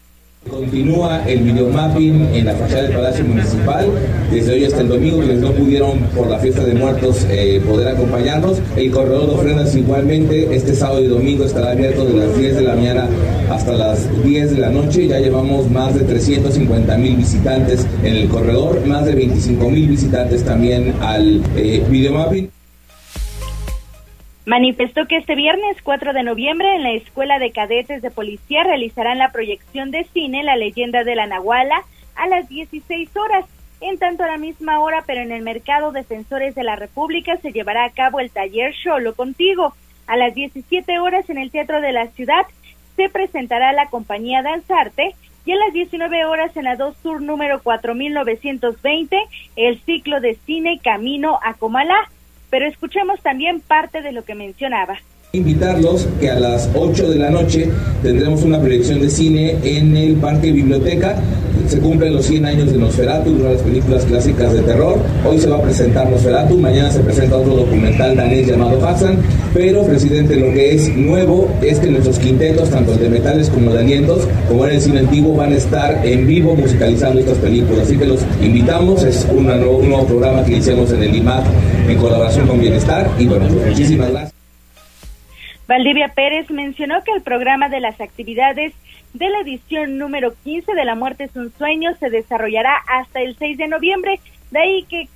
[0.50, 3.90] Continúa el videomapping en la fachada del Palacio Municipal
[4.30, 7.88] desde hoy hasta el domingo, quienes no pudieron por la fiesta de muertos eh, poder
[7.88, 8.60] acompañarnos.
[8.76, 12.62] El corredor de ofrendas igualmente, este sábado y domingo estará abierto de las 10 de
[12.62, 13.08] la mañana
[13.50, 15.08] hasta las 10 de la noche.
[15.08, 20.44] Ya llevamos más de 350 mil visitantes en el corredor, más de 25 mil visitantes
[20.44, 22.55] también al eh, videomapping.
[24.46, 29.18] Manifestó que este viernes 4 de noviembre en la Escuela de Cadetes de Policía realizarán
[29.18, 31.82] la proyección de cine La leyenda de la Nahuala
[32.14, 33.44] a las 16 horas.
[33.80, 37.50] En tanto a la misma hora, pero en el Mercado Defensores de la República se
[37.50, 39.74] llevará a cabo el taller Solo Contigo.
[40.06, 42.46] A las 17 horas en el Teatro de la Ciudad
[42.94, 47.60] se presentará la compañía Danzarte y a las 19 horas en la 2 Sur número
[47.64, 49.20] 4920
[49.56, 52.08] el ciclo de cine Camino a Comalá
[52.50, 54.98] pero escuchemos también parte de lo que mencionaba.
[55.32, 57.68] Invitarlos que a las 8 de la noche
[58.02, 61.16] tendremos una proyección de cine en el Parque Biblioteca.
[61.68, 64.98] Se cumplen los 100 años de Nosferatu, una de las películas clásicas de terror.
[65.28, 69.18] Hoy se va a presentar Nosferatu, mañana se presenta otro documental danés llamado Hassan.
[69.52, 73.80] Pero, presidente, lo que es nuevo es que nuestros quintetos, tanto de metales como de
[73.80, 77.86] alientos, como en el cine antiguo, van a estar en vivo musicalizando estas películas.
[77.86, 81.44] Así que los invitamos, es un nuevo programa que hicimos en el IMAC
[81.90, 83.10] en colaboración con Bienestar.
[83.18, 84.34] Y bueno, muchísimas gracias.
[85.66, 88.72] Valdivia Pérez mencionó que el programa de las actividades
[89.14, 93.36] de la edición número 15 de La Muerte es un Sueño se desarrollará hasta el
[93.36, 94.20] 6 de noviembre,
[94.50, 95.08] De ahí que,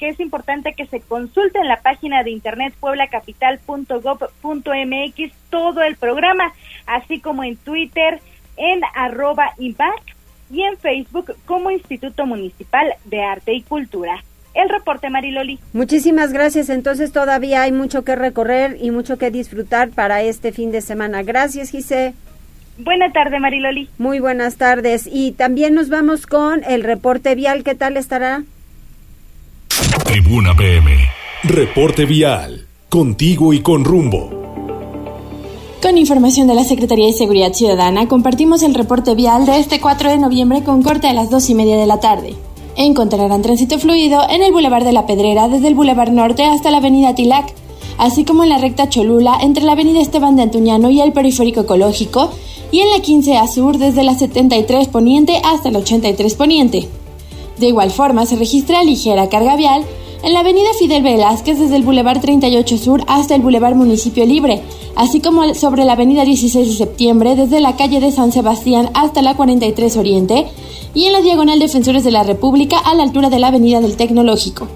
[0.00, 6.52] es importante que se consulte en la página de internet pueblacapital.gov.mx todo el programa,
[6.86, 8.20] así como en Twitter
[8.56, 10.16] en arroba IMPAC
[10.50, 14.24] y en Facebook como Instituto Municipal de Arte y Cultura.
[14.58, 15.60] El reporte, Mariloli.
[15.72, 16.68] Muchísimas gracias.
[16.68, 21.22] Entonces todavía hay mucho que recorrer y mucho que disfrutar para este fin de semana.
[21.22, 22.12] Gracias, Gise.
[22.76, 23.88] Buenas tardes, Mariloli.
[23.98, 25.08] Muy buenas tardes.
[25.10, 27.62] Y también nos vamos con el reporte vial.
[27.62, 28.42] ¿Qué tal estará?
[30.04, 30.90] Tribuna PM.
[31.44, 32.66] Reporte vial.
[32.88, 34.38] Contigo y con rumbo.
[35.80, 40.10] Con información de la Secretaría de Seguridad Ciudadana, compartimos el reporte vial de este 4
[40.10, 42.34] de noviembre con corte a las 2 y media de la tarde.
[42.78, 46.76] Encontrarán tránsito fluido en el Boulevard de la Pedrera desde el Boulevard Norte hasta la
[46.76, 47.52] Avenida Tilac,
[47.98, 51.62] así como en la recta Cholula entre la Avenida Esteban de Antuñano y el Periférico
[51.62, 52.30] Ecológico,
[52.70, 56.88] y en la 15 A Sur desde la 73 Poniente hasta la 83 Poniente.
[57.58, 59.84] De igual forma, se registra ligera carga vial
[60.22, 64.62] en la avenida Fidel Velázquez desde el Boulevard 38 Sur hasta el Boulevard Municipio Libre,
[64.94, 69.20] así como sobre la avenida 16 de septiembre desde la calle de San Sebastián hasta
[69.20, 70.46] la 43 Oriente
[70.94, 73.96] y en la diagonal Defensores de la República a la altura de la avenida del
[73.96, 74.68] Tecnológico.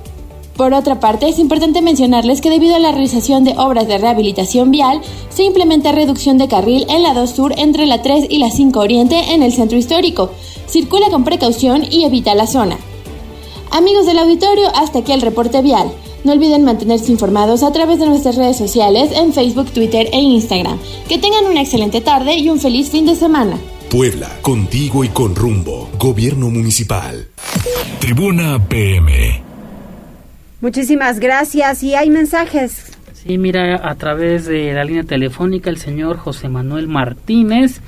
[0.56, 4.70] Por otra parte, es importante mencionarles que debido a la realización de obras de rehabilitación
[4.70, 5.00] vial,
[5.30, 8.78] se implementa reducción de carril en la 2 Sur entre la 3 y la 5
[8.78, 10.30] Oriente en el centro histórico.
[10.68, 12.76] Circula con precaución y evita la zona.
[13.70, 15.90] Amigos del auditorio, hasta aquí el reporte vial.
[16.24, 20.78] No olviden mantenerse informados a través de nuestras redes sociales en Facebook, Twitter e Instagram.
[21.08, 23.58] Que tengan una excelente tarde y un feliz fin de semana.
[23.90, 25.90] Puebla, contigo y con rumbo.
[25.98, 27.28] Gobierno Municipal.
[28.00, 29.42] Tribuna PM.
[30.60, 32.92] Muchísimas gracias y hay mensajes.
[33.12, 37.80] Sí, mira, a través de la línea telefónica el señor José Manuel Martínez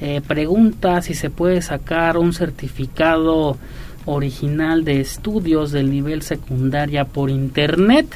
[0.00, 3.56] eh, pregunta si se puede sacar un certificado
[4.04, 8.06] original de estudios del nivel secundaria por internet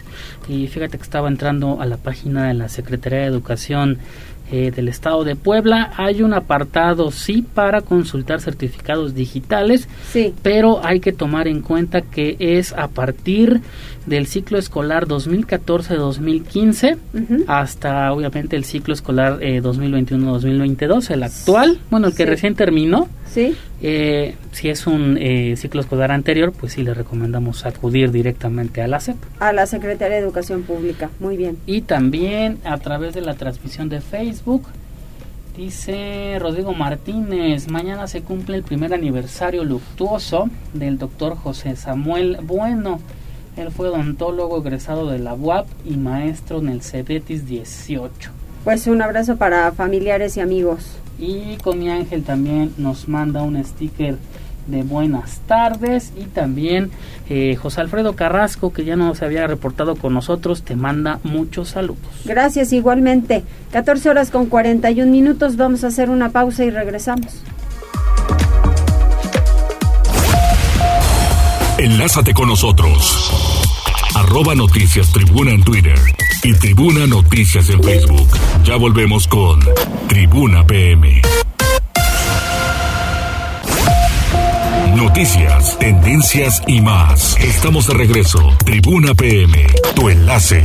[0.48, 3.98] y fíjate que estaba entrando a la página de la Secretaría de Educación
[4.52, 5.92] eh, del Estado de Puebla.
[5.96, 10.34] Hay un apartado, sí, para consultar certificados digitales, sí.
[10.42, 13.62] pero hay que tomar en cuenta que es a partir
[14.06, 16.98] del ciclo escolar 2014-2015
[17.46, 23.08] hasta, obviamente, el ciclo escolar eh, 2021-2022, el actual, bueno, el que recién terminó.
[23.32, 23.56] Sí.
[23.84, 28.86] Eh, si es un eh, ciclo escolar anterior, pues sí le recomendamos acudir directamente a
[28.86, 29.16] la SEP.
[29.40, 31.58] A la Secretaría de Educación Pública, muy bien.
[31.66, 34.62] Y también a través de la transmisión de Facebook,
[35.56, 43.00] dice Rodrigo Martínez, mañana se cumple el primer aniversario luctuoso del doctor José Samuel Bueno.
[43.56, 48.30] Él fue odontólogo egresado de la UAP y maestro en el CEBETIS 18.
[48.62, 51.01] Pues un abrazo para familiares y amigos.
[51.18, 54.16] Y con mi ángel también nos manda un sticker
[54.66, 56.12] de buenas tardes.
[56.16, 56.90] Y también
[57.28, 61.70] eh, José Alfredo Carrasco que ya no se había reportado con nosotros te manda muchos
[61.70, 62.02] saludos.
[62.24, 63.42] Gracias igualmente.
[63.72, 65.56] 14 horas con 41 minutos.
[65.56, 67.42] Vamos a hacer una pausa y regresamos.
[71.78, 73.30] Enlázate con nosotros.
[74.14, 75.98] Arroba noticias tribuna en Twitter
[76.44, 78.28] y tribuna noticias en Facebook
[78.64, 79.60] ya volvemos con
[80.08, 81.22] Tribuna PM
[84.96, 87.36] Noticias, tendencias y más.
[87.38, 88.38] Estamos de regreso.
[88.64, 90.62] Tribuna PM, tu enlace.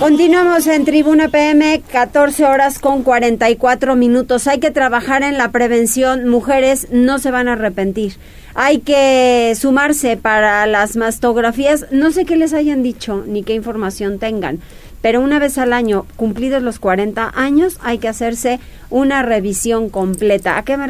[0.00, 4.48] Continuamos en Tribuna PM, 14 horas con 44 minutos.
[4.48, 6.28] Hay que trabajar en la prevención.
[6.28, 8.16] Mujeres no se van a arrepentir.
[8.54, 11.86] Hay que sumarse para las mastografías.
[11.90, 14.60] No sé qué les hayan dicho ni qué información tengan
[15.02, 20.56] pero una vez al año, cumplidos los 40 años, hay que hacerse una revisión completa.
[20.56, 20.86] ¿A qué me,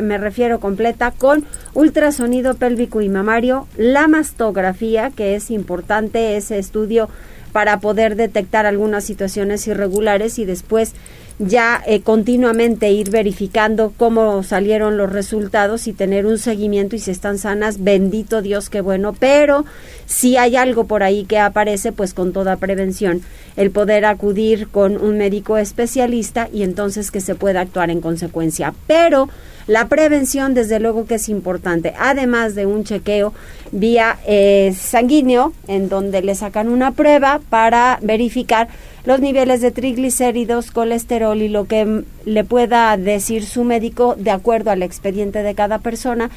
[0.00, 1.12] me refiero completa?
[1.12, 1.44] Con
[1.74, 7.10] ultrasonido pélvico y mamario, la mastografía, que es importante ese estudio
[7.52, 10.94] para poder detectar algunas situaciones irregulares y después
[11.40, 17.10] ya eh, continuamente ir verificando cómo salieron los resultados y tener un seguimiento y si
[17.10, 19.64] están sanas, bendito Dios, qué bueno, pero
[20.04, 23.22] si hay algo por ahí que aparece, pues con toda prevención,
[23.56, 28.74] el poder acudir con un médico especialista y entonces que se pueda actuar en consecuencia.
[28.86, 29.30] Pero
[29.66, 33.32] la prevención, desde luego que es importante, además de un chequeo
[33.72, 38.68] vía eh, sanguíneo, en donde le sacan una prueba para verificar
[39.04, 44.70] los niveles de triglicéridos, colesterol y lo que le pueda decir su médico de acuerdo
[44.70, 46.30] al expediente de cada persona.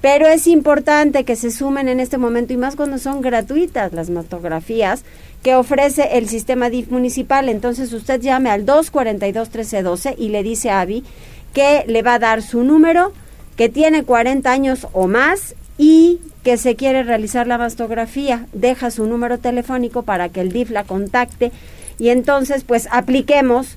[0.00, 4.10] Pero es importante que se sumen en este momento y más cuando son gratuitas las
[4.10, 5.04] mastografías
[5.44, 7.48] que ofrece el sistema DIF municipal.
[7.48, 11.04] Entonces usted llame al 242-1312 y le dice a Avi
[11.54, 13.12] que le va a dar su número,
[13.56, 19.06] que tiene 40 años o más y que se quiere realizar la mastografía, deja su
[19.06, 21.52] número telefónico para que el DIF la contacte
[22.02, 23.76] y entonces pues apliquemos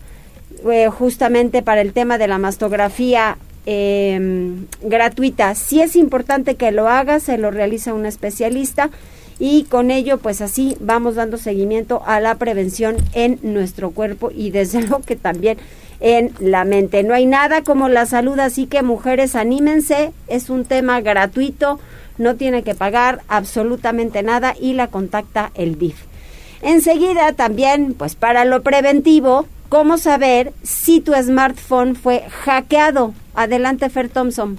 [0.67, 5.53] eh, justamente para el tema de la mastografía em, gratuita.
[5.53, 8.89] Si es importante que lo haga, se lo realiza un especialista
[9.38, 14.49] y con ello pues así vamos dando seguimiento a la prevención en nuestro cuerpo y
[14.49, 15.59] desde luego que también
[15.99, 17.03] en la mente.
[17.03, 21.80] No hay nada como la salud, así que mujeres anímense, es un tema gratuito,
[22.17, 26.14] no tiene que pagar absolutamente nada y la contacta el DIF.
[26.62, 33.14] Enseguida también, pues para lo preventivo, cómo saber si tu smartphone fue hackeado.
[33.34, 34.58] Adelante, Fer Thompson.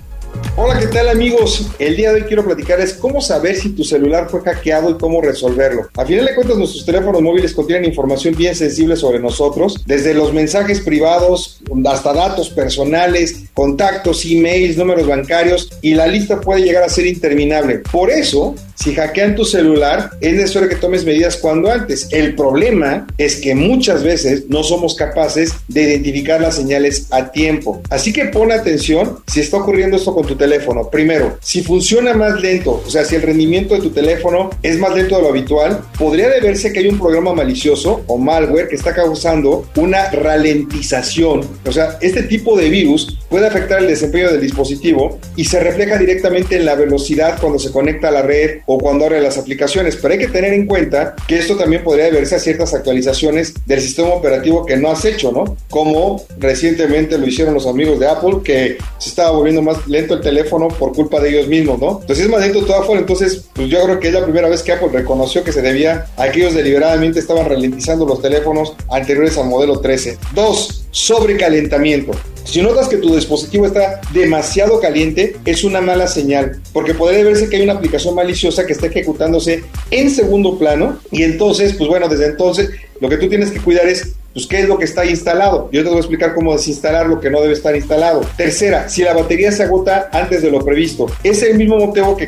[0.56, 1.66] Hola, ¿qué tal amigos?
[1.78, 5.20] El día de hoy quiero platicarles cómo saber si tu celular fue hackeado y cómo
[5.20, 5.88] resolverlo.
[5.96, 10.32] A final de cuentas, nuestros teléfonos móviles contienen información bien sensible sobre nosotros, desde los
[10.32, 16.88] mensajes privados hasta datos personales, contactos, emails, números bancarios y la lista puede llegar a
[16.88, 17.82] ser interminable.
[17.90, 22.08] Por eso, si hackean tu celular, es necesario que tomes medidas cuando antes.
[22.10, 27.80] El problema es que muchas veces no somos capaces de identificar las señales a tiempo.
[27.88, 30.88] Así que pon atención si está ocurriendo esto con tu teléfono.
[30.90, 34.94] Primero, si funciona más lento, o sea, si el rendimiento de tu teléfono es más
[34.94, 38.94] lento de lo habitual, podría deberse que hay un programa malicioso o malware que está
[38.94, 41.46] causando una ralentización.
[41.64, 45.98] O sea, este tipo de virus puede afectar el desempeño del dispositivo y se refleja
[45.98, 49.96] directamente en la velocidad cuando se conecta a la red o cuando abre las aplicaciones.
[49.96, 53.80] Pero hay que tener en cuenta que esto también podría deberse a ciertas actualizaciones del
[53.80, 55.56] sistema operativo que no has hecho, ¿no?
[55.70, 60.22] Como recientemente lo hicieron los amigos de Apple, que se estaba volviendo más lento el
[60.22, 61.98] teléfono por culpa de ellos mismos, ¿no?
[62.00, 64.62] Entonces es más lento todo Apple, entonces pues yo creo que es la primera vez
[64.62, 69.36] que Apple reconoció que se debía a que ellos deliberadamente estaban ralentizando los teléfonos anteriores
[69.38, 70.18] al modelo 13.
[70.34, 72.12] Dos, sobrecalentamiento.
[72.44, 77.48] Si notas que tu dispositivo está demasiado caliente, es una mala señal, porque podría verse
[77.48, 82.08] que hay una aplicación maliciosa que está ejecutándose en segundo plano y entonces, pues bueno,
[82.08, 85.06] desde entonces lo que tú tienes que cuidar es pues qué es lo que está
[85.06, 85.70] instalado.
[85.72, 88.20] Yo te voy a explicar cómo desinstalar lo que no debe estar instalado.
[88.36, 91.06] Tercera, si la batería se agota antes de lo previsto.
[91.24, 92.26] Es el mismo motivo que,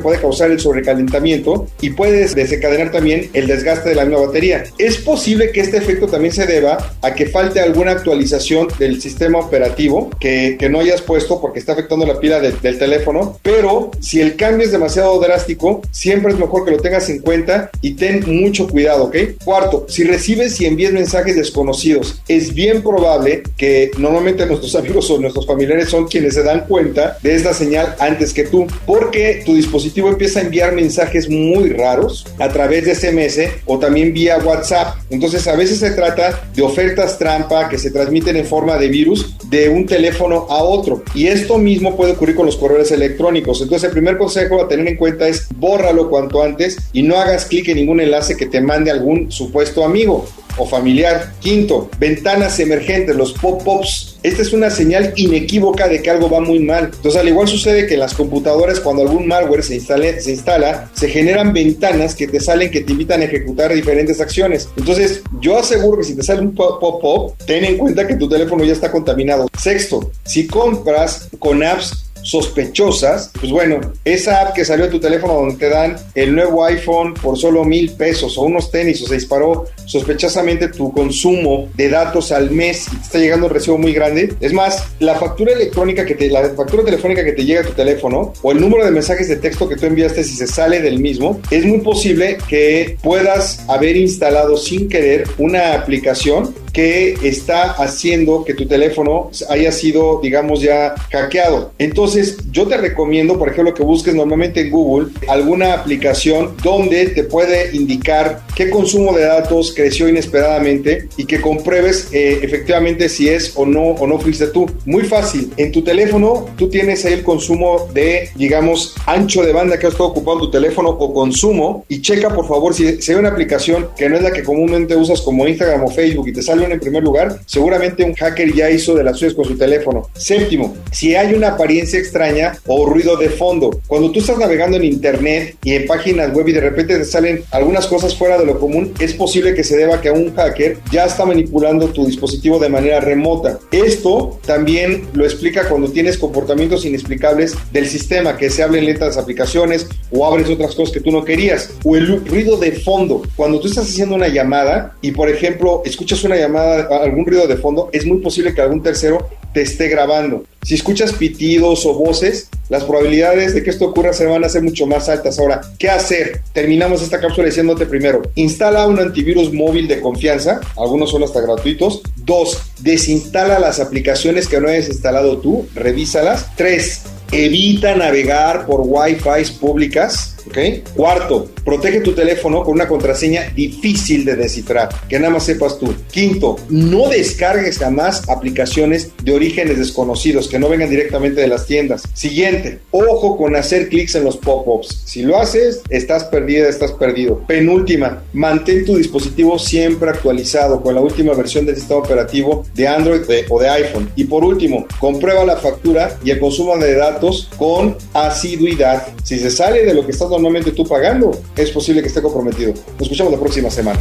[0.00, 4.62] puede causar el sobrecalentamiento y puede desencadenar también el desgaste de la misma batería.
[4.78, 9.40] Es posible que este efecto también se deba a que falte alguna actualización del sistema
[9.40, 14.36] operativo que, no hayas puesto porque está afectando la pila del teléfono, pero si el
[14.36, 18.68] cambio es demasiado drástico, siempre es mejor que lo tengas en cuenta y ten mucho
[18.68, 19.16] cuidado, ¿ok?
[19.44, 22.20] Cuarto, si recibes y envías mensajes desconocidos.
[22.28, 27.18] Es bien probable que normalmente nuestros amigos o nuestros familiares son quienes se dan cuenta
[27.22, 32.26] de esta señal antes que tú, porque tu dispositivo empieza a enviar mensajes muy raros
[32.38, 34.96] a través de SMS o también vía WhatsApp.
[35.10, 39.36] Entonces a veces se trata de ofertas trampa que se transmiten en forma de virus
[39.48, 41.02] de un teléfono a otro.
[41.14, 43.60] Y esto mismo puede ocurrir con los correos electrónicos.
[43.60, 47.46] Entonces el primer consejo a tener en cuenta es bórralo cuanto antes y no hagas
[47.46, 50.26] clic en ningún enlace que te mande algún supuesto amigo
[50.56, 51.32] o familiar.
[51.40, 54.18] Quinto, ventanas emergentes, los pop-ups.
[54.22, 56.90] Esta es una señal inequívoca de que algo va muy mal.
[56.94, 61.52] Entonces, al igual sucede que en las computadoras, cuando algún malware se, instala, se generan
[61.52, 64.68] ventanas que te salen que te invitan a ejecutar diferentes acciones.
[64.76, 68.62] Entonces, yo aseguro que si te sale un pop-up, ten en cuenta que tu teléfono
[68.64, 69.48] ya está contaminado.
[69.58, 75.34] Sexto, si compras con apps sospechosas, pues bueno, esa app que salió de tu teléfono
[75.34, 79.14] donde te dan el nuevo iPhone por solo mil pesos o unos tenis o se
[79.14, 83.92] disparó sospechosamente tu consumo de datos al mes y te está llegando un recibo muy
[83.92, 84.34] grande.
[84.40, 87.72] Es más, la factura electrónica que te, la factura telefónica que te llega a tu
[87.72, 90.98] teléfono o el número de mensajes de texto que tú enviaste si se sale del
[90.98, 98.44] mismo, es muy posible que puedas haber instalado sin querer una aplicación que está haciendo
[98.44, 101.72] que tu teléfono haya sido, digamos, ya hackeado.
[101.78, 102.09] Entonces,
[102.50, 107.74] yo te recomiendo, por ejemplo, que busques normalmente en Google alguna aplicación donde te puede
[107.74, 113.66] indicar qué consumo de datos creció inesperadamente y que compruebes eh, efectivamente si es o
[113.66, 114.66] no o no fuiste tú.
[114.84, 115.52] Muy fácil.
[115.56, 119.92] En tu teléfono tú tienes ahí el consumo de, digamos, ancho de banda que has
[119.92, 123.88] estado ocupando tu teléfono o consumo y checa por favor si, si hay una aplicación
[123.96, 126.80] que no es la que comúnmente usas como Instagram o Facebook y te sale en
[126.80, 130.08] primer lugar, seguramente un hacker ya hizo de las suyas con su teléfono.
[130.14, 133.80] Séptimo, si hay una apariencia extraña o ruido de fondo.
[133.86, 137.42] Cuando tú estás navegando en internet y en páginas web y de repente te salen
[137.50, 140.78] algunas cosas fuera de lo común, es posible que se deba a que un hacker
[140.90, 143.58] ya está manipulando tu dispositivo de manera remota.
[143.70, 149.86] Esto también lo explica cuando tienes comportamientos inexplicables del sistema, que se abren letras aplicaciones
[150.10, 151.70] o abres otras cosas que tú no querías.
[151.84, 153.22] O el ruido de fondo.
[153.36, 157.56] Cuando tú estás haciendo una llamada y, por ejemplo, escuchas una llamada, algún ruido de
[157.56, 160.44] fondo, es muy posible que algún tercero te esté grabando.
[160.62, 164.62] Si escuchas pitidos o voces, las probabilidades de que esto ocurra se van a hacer
[164.62, 165.38] mucho más altas.
[165.38, 166.42] Ahora, ¿qué hacer?
[166.52, 172.02] Terminamos esta cápsula diciéndote primero, instala un antivirus móvil de confianza, algunos son hasta gratuitos.
[172.16, 176.46] Dos, desinstala las aplicaciones que no hayas instalado tú, revísalas.
[176.56, 180.36] Tres, evita navegar por Wi-Fi públicas.
[180.50, 180.94] ¿Ok?
[180.94, 185.94] Cuarto, protege tu teléfono con una contraseña difícil de descifrar, que nada más sepas tú.
[186.10, 192.02] Quinto, no descargues jamás aplicaciones de orígenes desconocidos que no vengan directamente de las tiendas.
[192.14, 195.02] Siguiente, ojo con hacer clics en los pop-ups.
[195.06, 197.44] Si lo haces, estás perdida, estás perdido.
[197.46, 203.20] Penúltima, mantén tu dispositivo siempre actualizado con la última versión del sistema operativo de Android
[203.48, 204.10] o de iPhone.
[204.16, 209.06] Y por último, comprueba la factura y el consumo de datos con asiduidad.
[209.22, 212.72] Si se sale de lo que estás normalmente tú pagando, es posible que esté comprometido.
[212.72, 214.00] Nos escuchamos la próxima semana.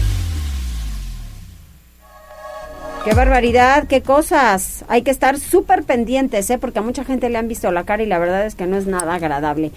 [3.04, 4.84] Qué barbaridad, qué cosas.
[4.88, 6.58] Hay que estar súper pendientes, ¿eh?
[6.58, 8.78] porque a mucha gente le han visto la cara y la verdad es que no
[8.78, 9.72] es nada agradable.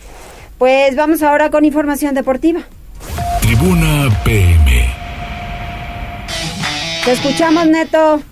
[0.59, 2.61] Pues vamos ahora con información deportiva.
[3.41, 4.87] Tribuna PM.
[7.05, 8.23] Te escuchamos, Neto.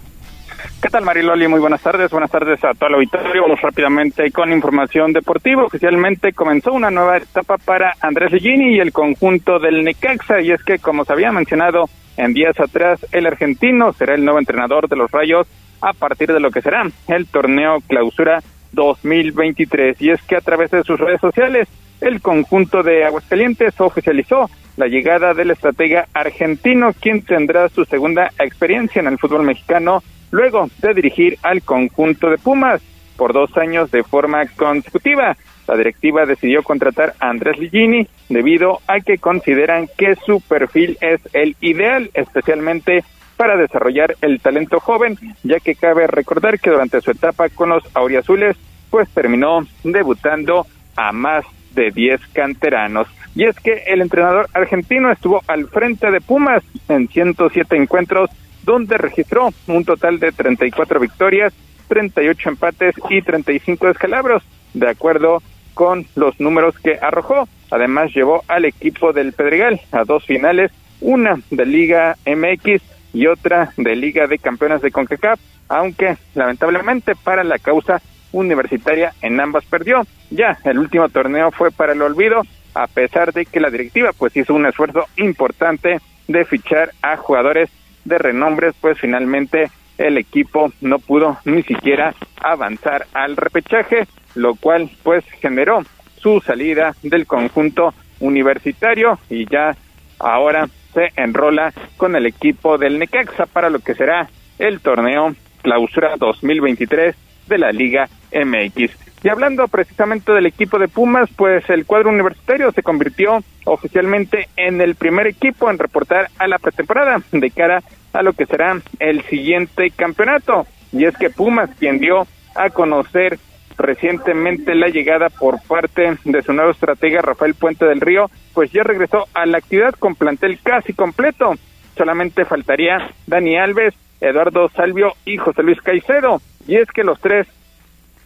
[0.83, 1.47] ¿Qué tal Mariloli?
[1.47, 3.43] Muy buenas tardes, buenas tardes a todo el auditorio.
[3.43, 5.65] Vamos rápidamente con información deportiva.
[5.65, 10.65] Oficialmente comenzó una nueva etapa para Andrés Ligini y el conjunto del Necaxa y es
[10.65, 14.97] que como se había mencionado en días atrás, el argentino será el nuevo entrenador de
[14.97, 15.47] los Rayos
[15.83, 20.71] a partir de lo que será el torneo clausura 2023 y es que a través
[20.71, 21.69] de sus redes sociales
[22.01, 29.01] el conjunto de Aguascalientes oficializó la llegada del estratega argentino, quien tendrá su segunda experiencia
[29.01, 32.83] en el fútbol mexicano luego de dirigir al conjunto de Pumas
[33.17, 35.37] por dos años de forma consecutiva.
[35.69, 41.21] La directiva decidió contratar a Andrés Ligini debido a que consideran que su perfil es
[41.33, 43.05] el ideal, especialmente
[43.37, 47.85] para desarrollar el talento joven, ya que cabe recordar que durante su etapa con los
[47.95, 48.57] auriazules,
[48.91, 50.67] pues terminó debutando
[50.97, 53.09] a más de 10 canteranos.
[53.35, 58.31] Y es que el entrenador argentino estuvo al frente de Pumas en 107 encuentros
[58.63, 61.53] donde registró un total de 34 victorias,
[61.89, 64.43] 38 empates y 35 descalabros,
[64.75, 65.43] de acuerdo
[65.75, 67.49] con los números que arrojó.
[67.71, 72.83] Además llevó al equipo del Pedregal a dos finales, una de Liga MX
[73.13, 78.01] y otra de Liga de Campeones de CONCACAF, aunque lamentablemente para la causa
[78.33, 80.07] universitaria en ambas perdió.
[80.31, 82.43] Ya el último torneo fue para el olvido,
[82.75, 85.99] a pesar de que la directiva pues hizo un esfuerzo importante
[86.29, 87.71] de fichar a jugadores
[88.05, 94.91] de renombres, pues finalmente el equipo no pudo ni siquiera avanzar al repechaje, lo cual
[95.03, 95.83] pues generó
[96.17, 99.77] su salida del conjunto universitario y ya
[100.19, 104.29] ahora se enrola con el equipo del Necaxa para lo que será
[104.59, 107.15] el torneo Clausura 2023
[107.47, 109.10] de la Liga MX.
[109.23, 114.81] Y hablando precisamente del equipo de Pumas, pues el cuadro universitario se convirtió oficialmente en
[114.81, 117.83] el primer equipo en reportar a la pretemporada de cara
[118.15, 120.67] a lo que será el siguiente campeonato.
[120.93, 123.39] Y es que Pumas, quien dio a conocer
[123.77, 128.83] recientemente la llegada por parte de su nuevo estratega Rafael Puente del Río, pues ya
[128.83, 131.55] regresó a la actividad con plantel casi completo.
[131.97, 136.41] Solamente faltaría Dani Alves, Eduardo Salvio y José Luis Caicedo.
[136.67, 137.47] Y es que los tres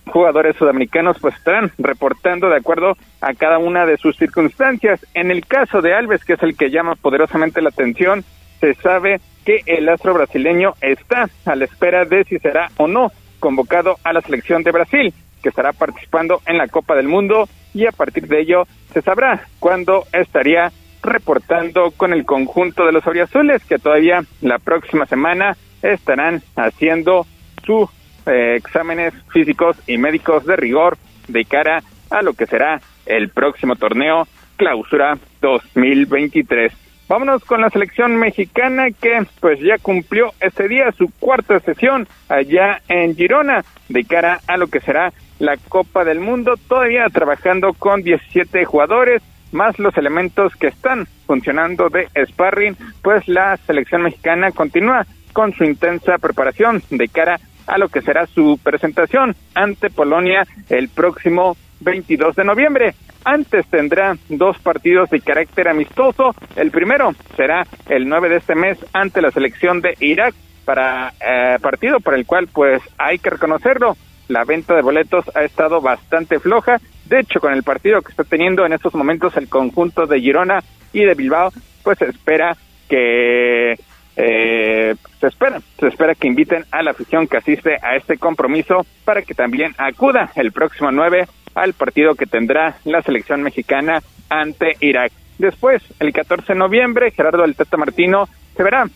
[0.06, 5.04] jugadores sudamericanos pues estarán reportando de acuerdo a cada una de sus circunstancias.
[5.14, 8.24] En el caso de Alves, que es el que llama poderosamente la atención,
[8.60, 13.10] se sabe que el astro brasileño está a la espera de si será o no
[13.40, 17.86] convocado a la selección de Brasil, que estará participando en la Copa del Mundo y
[17.86, 23.62] a partir de ello se sabrá cuándo estaría reportando con el conjunto de los auriazules
[23.64, 27.26] que todavía la próxima semana estarán haciendo
[27.66, 27.90] sus
[28.26, 30.96] eh, exámenes físicos y médicos de rigor
[31.28, 36.72] de cara a lo que será el próximo torneo Clausura 2023.
[37.08, 42.80] Vámonos con la selección mexicana que pues ya cumplió este día su cuarta sesión allá
[42.88, 48.02] en Girona de cara a lo que será la Copa del Mundo, todavía trabajando con
[48.02, 49.22] 17 jugadores
[49.52, 55.64] más los elementos que están funcionando de sparring, pues la selección mexicana continúa con su
[55.64, 62.36] intensa preparación de cara a lo que será su presentación ante Polonia el próximo 22
[62.36, 62.94] de noviembre.
[63.24, 66.34] Antes tendrá dos partidos de carácter amistoso.
[66.56, 70.34] El primero será el 9 de este mes ante la selección de Irak
[70.64, 73.96] para eh, partido para el cual pues hay que reconocerlo.
[74.28, 76.78] La venta de boletos ha estado bastante floja.
[77.06, 80.62] De hecho, con el partido que está teniendo en estos momentos el conjunto de Girona
[80.92, 81.52] y de Bilbao,
[81.82, 82.56] pues espera
[82.88, 83.74] que
[84.16, 88.86] eh, se espera, se espera que inviten a la afición que asiste a este compromiso
[89.04, 94.76] para que también acuda el próximo 9 al partido que tendrá la selección mexicana ante
[94.80, 95.12] Irak.
[95.38, 98.88] Después, el 14 de noviembre, Gerardo del Martino se verá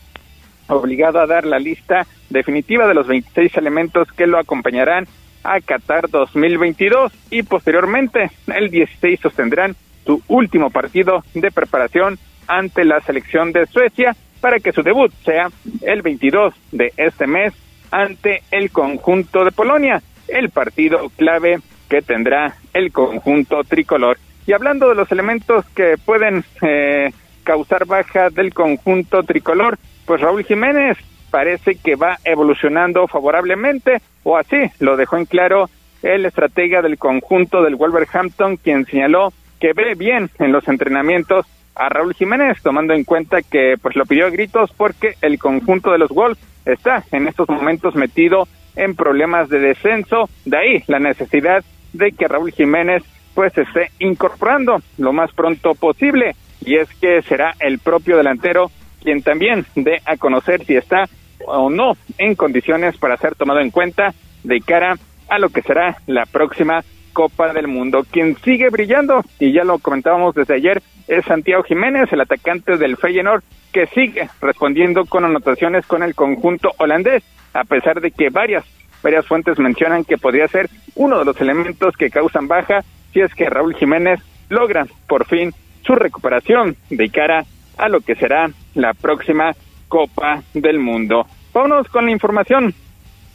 [0.69, 5.07] obligado a dar la lista definitiva de los 26 elementos que lo acompañarán
[5.43, 13.01] a Qatar 2022 y posteriormente el 16 sostendrán su último partido de preparación ante la
[13.01, 15.49] selección de Suecia para que su debut sea
[15.83, 17.53] el 22 de este mes
[17.91, 21.59] ante el conjunto de Polonia, el partido clave
[21.89, 24.19] que tendrá el conjunto tricolor.
[24.47, 27.13] Y hablando de los elementos que pueden eh,
[27.45, 30.97] causar baja del conjunto tricolor, pues Raúl Jiménez
[31.31, 35.69] parece que va evolucionando favorablemente, o así lo dejó en claro
[36.03, 41.47] el estratega del conjunto del Wolverhampton, quien señaló que ve bien en los entrenamientos
[41.79, 45.93] a Raúl Jiménez, tomando en cuenta que pues lo pidió a gritos porque el conjunto
[45.93, 50.99] de los Wolves está en estos momentos metido en problemas de descenso, de ahí la
[50.99, 53.03] necesidad de que Raúl Jiménez
[53.35, 56.35] pues esté incorporando lo más pronto posible.
[56.65, 58.71] Y es que será el propio delantero
[59.03, 61.09] quien también dé a conocer si está
[61.47, 64.13] o no en condiciones para ser tomado en cuenta
[64.43, 64.97] de cara
[65.29, 66.83] a lo que será la próxima
[67.19, 68.07] Copa del Mundo.
[68.09, 72.97] Quien sigue brillando, y ya lo comentábamos desde ayer, es Santiago Jiménez, el atacante del
[72.97, 73.43] Feyenoord,
[73.73, 78.65] que sigue respondiendo con anotaciones con el conjunto holandés, a pesar de que varias,
[79.03, 83.35] varias fuentes mencionan que podría ser uno de los elementos que causan baja si es
[83.35, 85.53] que Raúl Jiménez logra por fin
[85.85, 87.45] su recuperación de cara
[87.79, 89.57] a lo que será la próxima
[89.89, 91.27] Copa del Mundo.
[91.53, 92.73] Vámonos con la información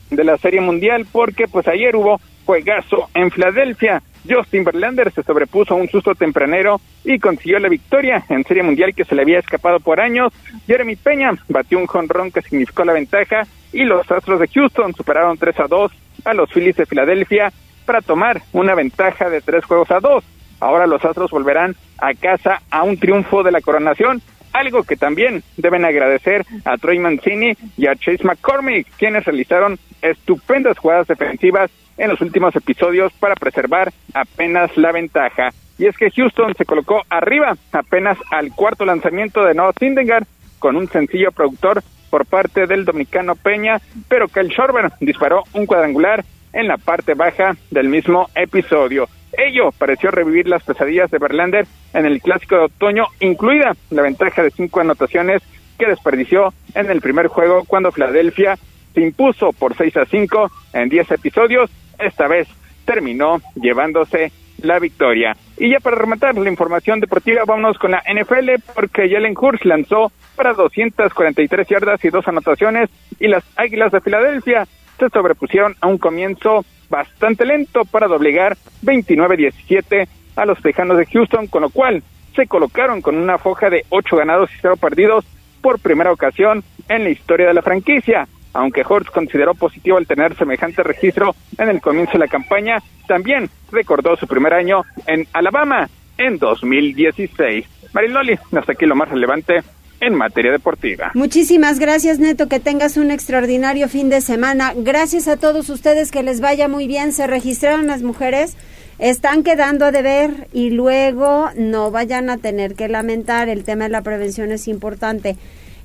[0.10, 4.02] de la Serie Mundial porque pues ayer hubo juegazo en Filadelfia.
[4.30, 8.94] Justin Verlander se sobrepuso a un susto tempranero y consiguió la victoria en Serie Mundial
[8.96, 10.32] que se le había escapado por años.
[10.66, 15.38] Jeremy Peña batió un jonrón que significó la ventaja y los Astros de Houston superaron
[15.38, 15.92] 3 a 2
[16.26, 17.52] a los Phillies de Filadelfia
[17.86, 20.24] para tomar una ventaja de tres juegos a dos.
[20.60, 24.22] Ahora los Astros volverán a casa a un triunfo de la coronación
[24.54, 30.78] algo que también deben agradecer a Troy Mancini y a Chase McCormick, quienes realizaron estupendas
[30.78, 35.52] jugadas defensivas en los últimos episodios para preservar apenas la ventaja.
[35.78, 40.26] Y es que Houston se colocó arriba apenas al cuarto lanzamiento de Noah Syndergaard
[40.60, 46.24] con un sencillo productor por parte del dominicano Peña, pero Kyle Schorber disparó un cuadrangular
[46.54, 49.10] en la parte baja del mismo episodio.
[49.38, 54.44] Ello pareció revivir las pesadillas de Verlander en el clásico de otoño, incluida la ventaja
[54.44, 55.42] de cinco anotaciones
[55.78, 58.58] que desperdició en el primer juego cuando Filadelfia
[58.94, 61.72] se impuso por 6 a 5 en 10 episodios.
[61.98, 62.48] Esta vez
[62.86, 64.32] terminó llevándose
[64.62, 65.36] la victoria.
[65.58, 70.12] Y ya para rematar la información deportiva, vámonos con la NFL porque Jalen Hurts lanzó
[70.36, 74.68] para 243 yardas y dos anotaciones y las Águilas de Filadelfia
[75.00, 81.48] se sobrepusieron a un comienzo bastante lento para doblegar 29-17 a los Tejanos de Houston,
[81.48, 82.04] con lo cual
[82.36, 85.26] se colocaron con una foja de 8 ganados y 0 perdidos
[85.62, 88.28] por primera ocasión en la historia de la franquicia.
[88.54, 92.78] Aunque Hortz consideró positivo al tener semejante registro en el comienzo de la campaña,
[93.08, 95.90] también recordó su primer año en Alabama
[96.20, 97.66] en 2016.
[97.92, 99.64] Mariloli, hasta aquí lo más relevante
[100.06, 101.12] en materia deportiva.
[101.14, 102.48] Muchísimas gracias, Neto.
[102.48, 104.74] Que tengas un extraordinario fin de semana.
[104.76, 107.14] Gracias a todos ustedes, que les vaya muy bien.
[107.14, 108.56] Se registraron las mujeres,
[109.00, 113.50] están quedando a deber y luego no vayan a tener que lamentar.
[113.50, 115.38] El tema de la prevención es importante.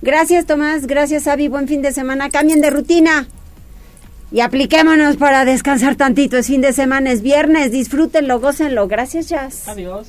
[0.03, 0.87] Gracias, Tomás.
[0.87, 1.49] Gracias, Avi.
[1.49, 2.31] Buen fin de semana.
[2.31, 3.29] Cambien de rutina.
[4.31, 6.37] Y apliquémonos para descansar tantito.
[6.37, 7.73] Es fin de semana, es viernes.
[7.73, 8.87] Disfrútenlo, gócenlo.
[8.87, 9.69] Gracias, Jazz.
[9.69, 10.09] Adiós.